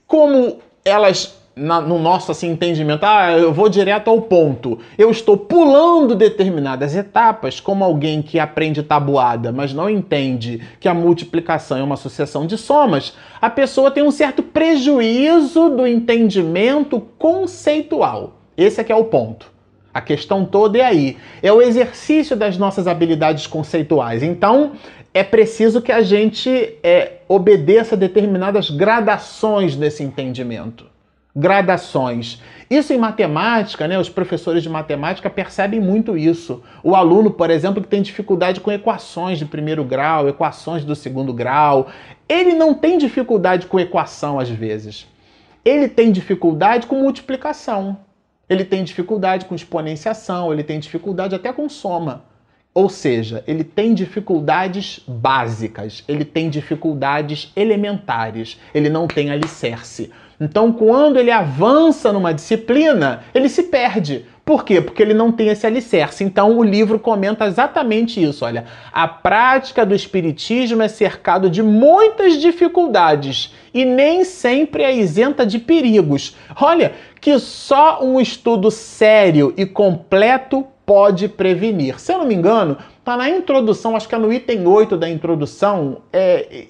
como 0.08 0.58
elas 0.84 1.40
na, 1.56 1.80
no 1.80 2.00
nosso 2.00 2.32
assim, 2.32 2.50
entendimento, 2.50 3.04
ah, 3.04 3.34
eu 3.34 3.54
vou 3.54 3.70
direto 3.70 4.10
ao 4.10 4.20
ponto. 4.24 4.80
Eu 4.98 5.12
estou 5.12 5.38
pulando 5.38 6.16
determinadas 6.16 6.96
etapas, 6.96 7.60
como 7.60 7.84
alguém 7.84 8.24
que 8.24 8.40
aprende 8.40 8.82
tabuada, 8.82 9.52
mas 9.52 9.72
não 9.72 9.88
entende 9.88 10.64
que 10.80 10.90
a 10.90 10.96
multiplicação 10.96 11.78
é 11.78 11.84
uma 11.84 11.96
sucessão 11.96 12.48
de 12.48 12.58
somas. 12.58 13.16
A 13.40 13.52
pessoa 13.52 13.92
tem 13.92 14.02
um 14.02 14.10
certo 14.10 14.42
prejuízo 14.42 15.70
do 15.70 15.86
entendimento 15.86 17.00
conceitual. 17.20 18.40
Esse 18.58 18.82
é 18.82 18.84
que 18.84 18.92
é 18.92 18.96
o 18.96 19.06
ponto. 19.06 19.53
A 19.94 20.02
questão 20.02 20.46
toda 20.46 20.78
é 20.78 20.84
aí. 20.84 21.18
É 21.42 21.52
o 21.52 21.62
exercício 21.62 22.36
das 22.36 22.58
nossas 22.58 22.88
habilidades 22.88 23.46
conceituais. 23.46 24.24
Então, 24.24 24.74
é 25.14 25.24
preciso 25.24 25.82
que 25.82 25.92
a 25.92 26.02
gente 26.02 26.78
é, 26.82 27.18
obedeça 27.28 27.96
determinadas 27.96 28.70
gradações 28.70 29.76
nesse 29.76 30.04
entendimento 30.04 30.94
gradações. 31.36 32.42
Isso 32.70 32.94
em 32.94 32.98
matemática, 32.98 33.88
né, 33.88 33.98
os 33.98 34.10
professores 34.10 34.62
de 34.62 34.70
matemática 34.70 35.30
percebem 35.30 35.80
muito 35.80 36.18
isso. 36.18 36.64
O 36.84 36.96
aluno, 36.96 37.32
por 37.32 37.50
exemplo, 37.50 37.82
que 37.82 37.88
tem 37.88 38.02
dificuldade 38.02 38.60
com 38.60 38.72
equações 38.72 39.40
de 39.40 39.46
primeiro 39.46 39.84
grau, 39.84 40.28
equações 40.28 40.86
do 40.86 40.96
segundo 40.96 41.34
grau, 41.34 41.88
ele 42.30 42.54
não 42.54 42.74
tem 42.74 42.98
dificuldade 42.98 43.66
com 43.68 43.80
equação 43.80 44.40
às 44.40 44.50
vezes. 44.50 45.08
Ele 45.66 45.88
tem 45.88 46.12
dificuldade 46.12 46.88
com 46.88 47.02
multiplicação. 47.02 47.98
Ele 48.50 48.66
tem 48.66 48.84
dificuldade 48.84 49.46
com 49.46 49.56
exponenciação, 49.56 50.52
ele 50.52 50.64
tem 50.64 50.80
dificuldade 50.80 51.34
até 51.34 51.52
com 51.54 51.70
soma. 51.70 52.26
Ou 52.74 52.90
seja, 52.90 53.44
ele 53.46 53.64
tem 53.64 53.94
dificuldades 53.94 55.00
básicas, 55.08 56.04
ele 56.08 56.26
tem 56.26 56.50
dificuldades 56.50 57.52
elementares, 57.56 58.60
ele 58.74 58.90
não 58.90 59.08
tem 59.08 59.30
alicerce. 59.30 60.12
Então, 60.40 60.72
quando 60.72 61.18
ele 61.18 61.32
avança 61.32 62.12
numa 62.12 62.34
disciplina, 62.34 63.24
ele 63.34 63.50
se 63.50 63.64
perde. 63.64 64.26
Por 64.46 64.66
quê? 64.66 64.82
Porque 64.82 65.02
ele 65.02 65.14
não 65.14 65.32
tem 65.32 65.48
esse 65.48 65.66
alicerce. 65.66 66.24
Então, 66.24 66.58
o 66.58 66.64
livro 66.64 67.00
comenta 67.00 67.46
exatamente 67.46 68.22
isso. 68.22 68.44
Olha, 68.44 68.66
a 68.92 69.08
prática 69.08 69.86
do 69.86 69.96
Espiritismo 69.96 70.82
é 70.82 70.90
cercado 70.90 71.50
de 71.50 71.64
muitas 71.64 72.42
dificuldades 72.42 73.54
e 73.74 73.86
nem 73.86 74.26
sempre 74.26 74.84
é 74.84 74.94
isenta 74.94 75.46
de 75.46 75.60
perigos. 75.60 76.36
Olha, 76.60 76.92
que 77.22 77.40
só 77.40 78.04
um 78.04 78.20
estudo 78.20 78.70
sério 78.70 79.54
e 79.56 79.66
completo 79.66 80.68
pode 80.86 81.30
prevenir. 81.30 82.00
Se 82.00 82.12
eu 82.12 82.18
não 82.18 82.26
me 82.26 82.36
engano, 82.36 82.78
está 83.00 83.16
na 83.16 83.30
introdução, 83.30 83.96
acho 83.96 84.10
que 84.10 84.16
é 84.16 84.18
no 84.18 84.32
item 84.34 84.68
8 84.68 84.98
da 84.98 85.10
introdução, 85.10 86.02
é, 86.12 86.66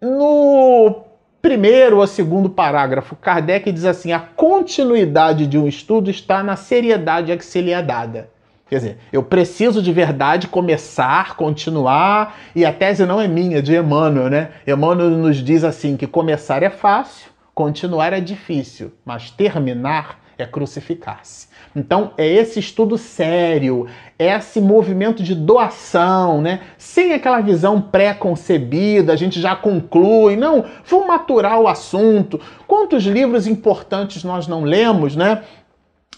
no 0.00 1.02
primeiro 1.44 1.98
ou 1.98 2.06
segundo 2.06 2.48
parágrafo, 2.48 3.14
Kardec 3.14 3.70
diz 3.70 3.84
assim: 3.84 4.12
a 4.12 4.18
continuidade 4.18 5.46
de 5.46 5.58
um 5.58 5.68
estudo 5.68 6.10
está 6.10 6.42
na 6.42 6.56
seriedade 6.56 7.30
a 7.30 7.36
que 7.36 7.44
se 7.44 7.60
lhe 7.60 7.70
é 7.70 7.82
dada. 7.82 8.30
Quer 8.66 8.76
dizer, 8.76 8.98
eu 9.12 9.22
preciso 9.22 9.82
de 9.82 9.92
verdade 9.92 10.48
começar, 10.48 11.36
continuar, 11.36 12.34
e 12.56 12.64
a 12.64 12.72
tese 12.72 13.04
não 13.04 13.20
é 13.20 13.28
minha, 13.28 13.58
é 13.58 13.60
de 13.60 13.76
Emmanuel, 13.76 14.30
né? 14.30 14.52
Emmanuel 14.66 15.10
nos 15.10 15.36
diz 15.36 15.64
assim: 15.64 15.98
que 15.98 16.06
começar 16.06 16.62
é 16.62 16.70
fácil, 16.70 17.30
continuar 17.54 18.14
é 18.14 18.20
difícil, 18.20 18.90
mas 19.04 19.30
terminar 19.30 20.23
é 20.38 20.44
crucificar-se. 20.44 21.48
Então, 21.74 22.12
é 22.16 22.26
esse 22.26 22.60
estudo 22.60 22.96
sério, 22.96 23.86
é 24.18 24.28
esse 24.28 24.60
movimento 24.60 25.22
de 25.22 25.34
doação, 25.34 26.40
né? 26.40 26.60
Sem 26.78 27.12
aquela 27.12 27.40
visão 27.40 27.80
pré-concebida, 27.80 29.12
a 29.12 29.16
gente 29.16 29.40
já 29.40 29.56
conclui, 29.56 30.36
não, 30.36 30.64
vamos 30.86 31.08
maturar 31.08 31.60
o 31.60 31.66
assunto. 31.66 32.40
Quantos 32.66 33.04
livros 33.04 33.46
importantes 33.46 34.22
nós 34.22 34.46
não 34.46 34.62
lemos, 34.62 35.16
né? 35.16 35.42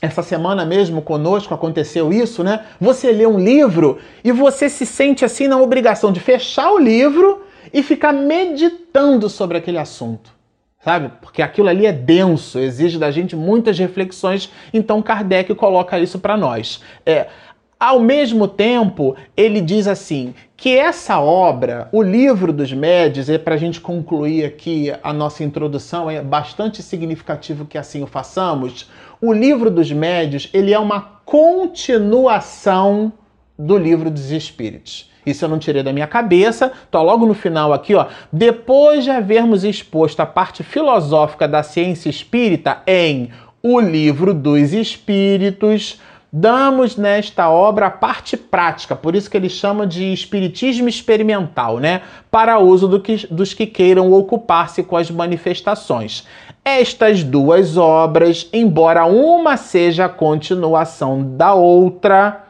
Essa 0.02 0.22
semana 0.22 0.66
mesmo 0.66 1.00
conosco 1.00 1.54
aconteceu 1.54 2.12
isso, 2.12 2.44
né? 2.44 2.66
Você 2.78 3.10
lê 3.10 3.26
um 3.26 3.38
livro 3.38 3.98
e 4.22 4.30
você 4.30 4.68
se 4.68 4.84
sente 4.84 5.24
assim 5.24 5.48
na 5.48 5.58
obrigação 5.58 6.12
de 6.12 6.20
fechar 6.20 6.70
o 6.70 6.78
livro 6.78 7.44
e 7.72 7.82
ficar 7.82 8.12
meditando 8.12 9.30
sobre 9.30 9.56
aquele 9.56 9.78
assunto 9.78 10.35
sabe? 10.86 11.10
Porque 11.20 11.42
aquilo 11.42 11.68
ali 11.68 11.84
é 11.84 11.92
denso, 11.92 12.60
exige 12.60 12.96
da 12.96 13.10
gente 13.10 13.34
muitas 13.34 13.76
reflexões, 13.76 14.52
então 14.72 15.02
Kardec 15.02 15.52
coloca 15.56 15.98
isso 15.98 16.20
para 16.20 16.36
nós. 16.36 16.80
É, 17.04 17.26
ao 17.78 17.98
mesmo 17.98 18.46
tempo, 18.46 19.16
ele 19.36 19.60
diz 19.60 19.88
assim 19.88 20.32
que 20.56 20.78
essa 20.78 21.18
obra, 21.18 21.88
o 21.90 22.00
livro 22.00 22.52
dos 22.52 22.72
médios, 22.72 23.28
é 23.28 23.36
para 23.36 23.56
a 23.56 23.58
gente 23.58 23.80
concluir 23.80 24.44
aqui 24.44 24.92
a 25.02 25.12
nossa 25.12 25.42
introdução, 25.42 26.08
é 26.08 26.22
bastante 26.22 26.80
significativo 26.84 27.64
que 27.64 27.76
assim 27.76 28.04
o 28.04 28.06
façamos. 28.06 28.88
O 29.20 29.32
livro 29.32 29.72
dos 29.72 29.90
médios, 29.90 30.48
ele 30.54 30.72
é 30.72 30.78
uma 30.78 31.00
continuação 31.24 33.12
do 33.58 33.76
livro 33.76 34.08
dos 34.08 34.30
espíritos. 34.30 35.10
Isso 35.26 35.44
eu 35.44 35.48
não 35.48 35.58
tirei 35.58 35.82
da 35.82 35.92
minha 35.92 36.06
cabeça. 36.06 36.72
Tô 36.90 37.02
logo 37.02 37.26
no 37.26 37.34
final 37.34 37.72
aqui, 37.72 37.94
ó. 37.96 38.06
Depois 38.32 39.02
de 39.02 39.10
havermos 39.10 39.64
exposto 39.64 40.20
a 40.20 40.26
parte 40.26 40.62
filosófica 40.62 41.48
da 41.48 41.64
ciência 41.64 42.08
espírita 42.08 42.78
em 42.86 43.30
O 43.60 43.80
Livro 43.80 44.32
dos 44.32 44.72
Espíritos, 44.72 46.00
damos 46.32 46.96
nesta 46.96 47.50
obra 47.50 47.86
a 47.86 47.90
parte 47.90 48.36
prática, 48.36 48.94
por 48.94 49.16
isso 49.16 49.30
que 49.30 49.36
ele 49.36 49.48
chama 49.48 49.86
de 49.86 50.12
espiritismo 50.12 50.88
experimental, 50.88 51.78
né? 51.78 52.02
Para 52.30 52.58
uso 52.58 52.86
do 52.86 53.00
que, 53.00 53.26
dos 53.28 53.54
que 53.54 53.66
queiram 53.66 54.12
ocupar-se 54.12 54.82
com 54.82 54.96
as 54.96 55.10
manifestações. 55.10 56.26
Estas 56.64 57.24
duas 57.24 57.76
obras, 57.76 58.48
embora 58.52 59.06
uma 59.06 59.56
seja 59.56 60.04
a 60.04 60.08
continuação 60.08 61.36
da 61.36 61.54
outra, 61.54 62.45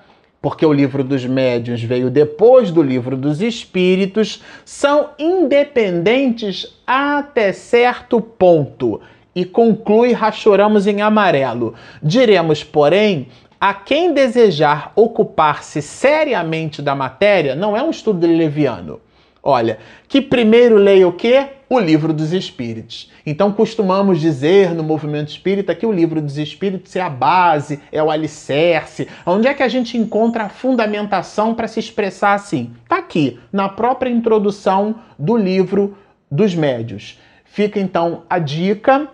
porque 0.46 0.64
o 0.64 0.72
livro 0.72 1.02
dos 1.02 1.26
médiuns 1.26 1.82
veio 1.82 2.08
depois 2.08 2.70
do 2.70 2.80
livro 2.80 3.16
dos 3.16 3.42
espíritos, 3.42 4.40
são 4.64 5.10
independentes 5.18 6.80
até 6.86 7.52
certo 7.52 8.20
ponto. 8.20 9.00
E 9.34 9.44
conclui 9.44 10.12
Rachoramos 10.12 10.86
em 10.86 11.02
amarelo. 11.02 11.74
Diremos, 12.00 12.62
porém, 12.62 13.26
a 13.60 13.74
quem 13.74 14.14
desejar 14.14 14.92
ocupar-se 14.94 15.82
seriamente 15.82 16.80
da 16.80 16.94
matéria, 16.94 17.56
não 17.56 17.76
é 17.76 17.82
um 17.82 17.90
estudo 17.90 18.24
leviano. 18.24 19.00
Olha, 19.42 19.80
que 20.06 20.22
primeiro 20.22 20.76
leia 20.76 21.08
o 21.08 21.12
quê? 21.12 21.55
O 21.68 21.80
livro 21.80 22.12
dos 22.12 22.32
Espíritos. 22.32 23.10
Então 23.26 23.50
costumamos 23.50 24.20
dizer 24.20 24.72
no 24.72 24.84
movimento 24.84 25.30
espírita 25.30 25.74
que 25.74 25.84
o 25.84 25.90
livro 25.90 26.22
dos 26.22 26.38
Espíritos 26.38 26.94
é 26.94 27.00
a 27.00 27.10
base, 27.10 27.80
é 27.90 28.00
o 28.00 28.08
alicerce. 28.08 29.08
Onde 29.26 29.48
é 29.48 29.54
que 29.54 29.64
a 29.64 29.68
gente 29.68 29.98
encontra 29.98 30.44
a 30.44 30.48
fundamentação 30.48 31.54
para 31.54 31.66
se 31.66 31.80
expressar 31.80 32.34
assim? 32.34 32.72
Está 32.84 32.98
aqui, 32.98 33.40
na 33.52 33.68
própria 33.68 34.08
introdução 34.08 34.94
do 35.18 35.36
livro 35.36 35.96
dos 36.30 36.54
Médios. 36.54 37.18
Fica 37.44 37.80
então 37.80 38.22
a 38.30 38.38
dica. 38.38 39.08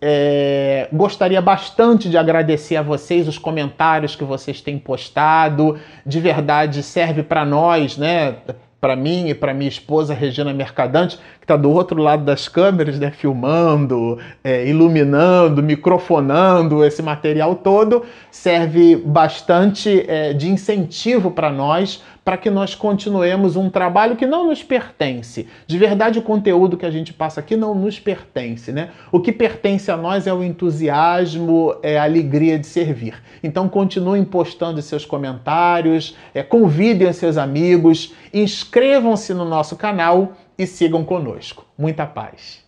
É, 0.00 0.88
gostaria 0.92 1.42
bastante 1.42 2.08
de 2.08 2.16
agradecer 2.16 2.76
a 2.76 2.82
vocês 2.82 3.26
os 3.26 3.36
comentários 3.36 4.14
que 4.14 4.22
vocês 4.22 4.60
têm 4.60 4.78
postado. 4.78 5.80
De 6.06 6.20
verdade, 6.20 6.80
serve 6.84 7.24
para 7.24 7.44
nós, 7.44 7.96
né? 7.96 8.36
Para 8.80 8.94
mim 8.94 9.28
e 9.28 9.34
para 9.34 9.52
minha 9.52 9.68
esposa 9.68 10.14
Regina 10.14 10.52
Mercadante, 10.52 11.16
que 11.16 11.44
está 11.44 11.56
do 11.56 11.70
outro 11.70 12.00
lado 12.00 12.24
das 12.24 12.46
câmeras, 12.48 12.98
né, 12.98 13.10
filmando, 13.10 14.18
é, 14.44 14.66
iluminando, 14.68 15.62
microfonando 15.62 16.84
esse 16.84 17.02
material 17.02 17.56
todo, 17.56 18.04
serve 18.30 18.96
bastante 18.96 20.04
é, 20.08 20.32
de 20.32 20.48
incentivo 20.48 21.30
para 21.30 21.50
nós 21.50 22.02
para 22.28 22.36
que 22.36 22.50
nós 22.50 22.74
continuemos 22.74 23.56
um 23.56 23.70
trabalho 23.70 24.14
que 24.14 24.26
não 24.26 24.48
nos 24.48 24.62
pertence. 24.62 25.48
De 25.66 25.78
verdade, 25.78 26.18
o 26.18 26.22
conteúdo 26.22 26.76
que 26.76 26.84
a 26.84 26.90
gente 26.90 27.10
passa 27.10 27.40
aqui 27.40 27.56
não 27.56 27.74
nos 27.74 27.98
pertence, 27.98 28.70
né? 28.70 28.90
O 29.10 29.18
que 29.18 29.32
pertence 29.32 29.90
a 29.90 29.96
nós 29.96 30.26
é 30.26 30.34
o 30.34 30.44
entusiasmo, 30.44 31.74
é 31.82 31.98
a 31.98 32.04
alegria 32.04 32.58
de 32.58 32.66
servir. 32.66 33.14
Então, 33.42 33.66
continuem 33.66 34.24
postando 34.26 34.82
seus 34.82 35.06
comentários, 35.06 36.18
é, 36.34 36.42
convidem 36.42 37.10
seus 37.14 37.38
amigos, 37.38 38.12
inscrevam-se 38.68 39.32
no 39.32 39.46
nosso 39.46 39.76
canal 39.76 40.34
e 40.58 40.66
sigam 40.66 41.02
conosco. 41.02 41.64
Muita 41.78 42.06
paz! 42.06 42.62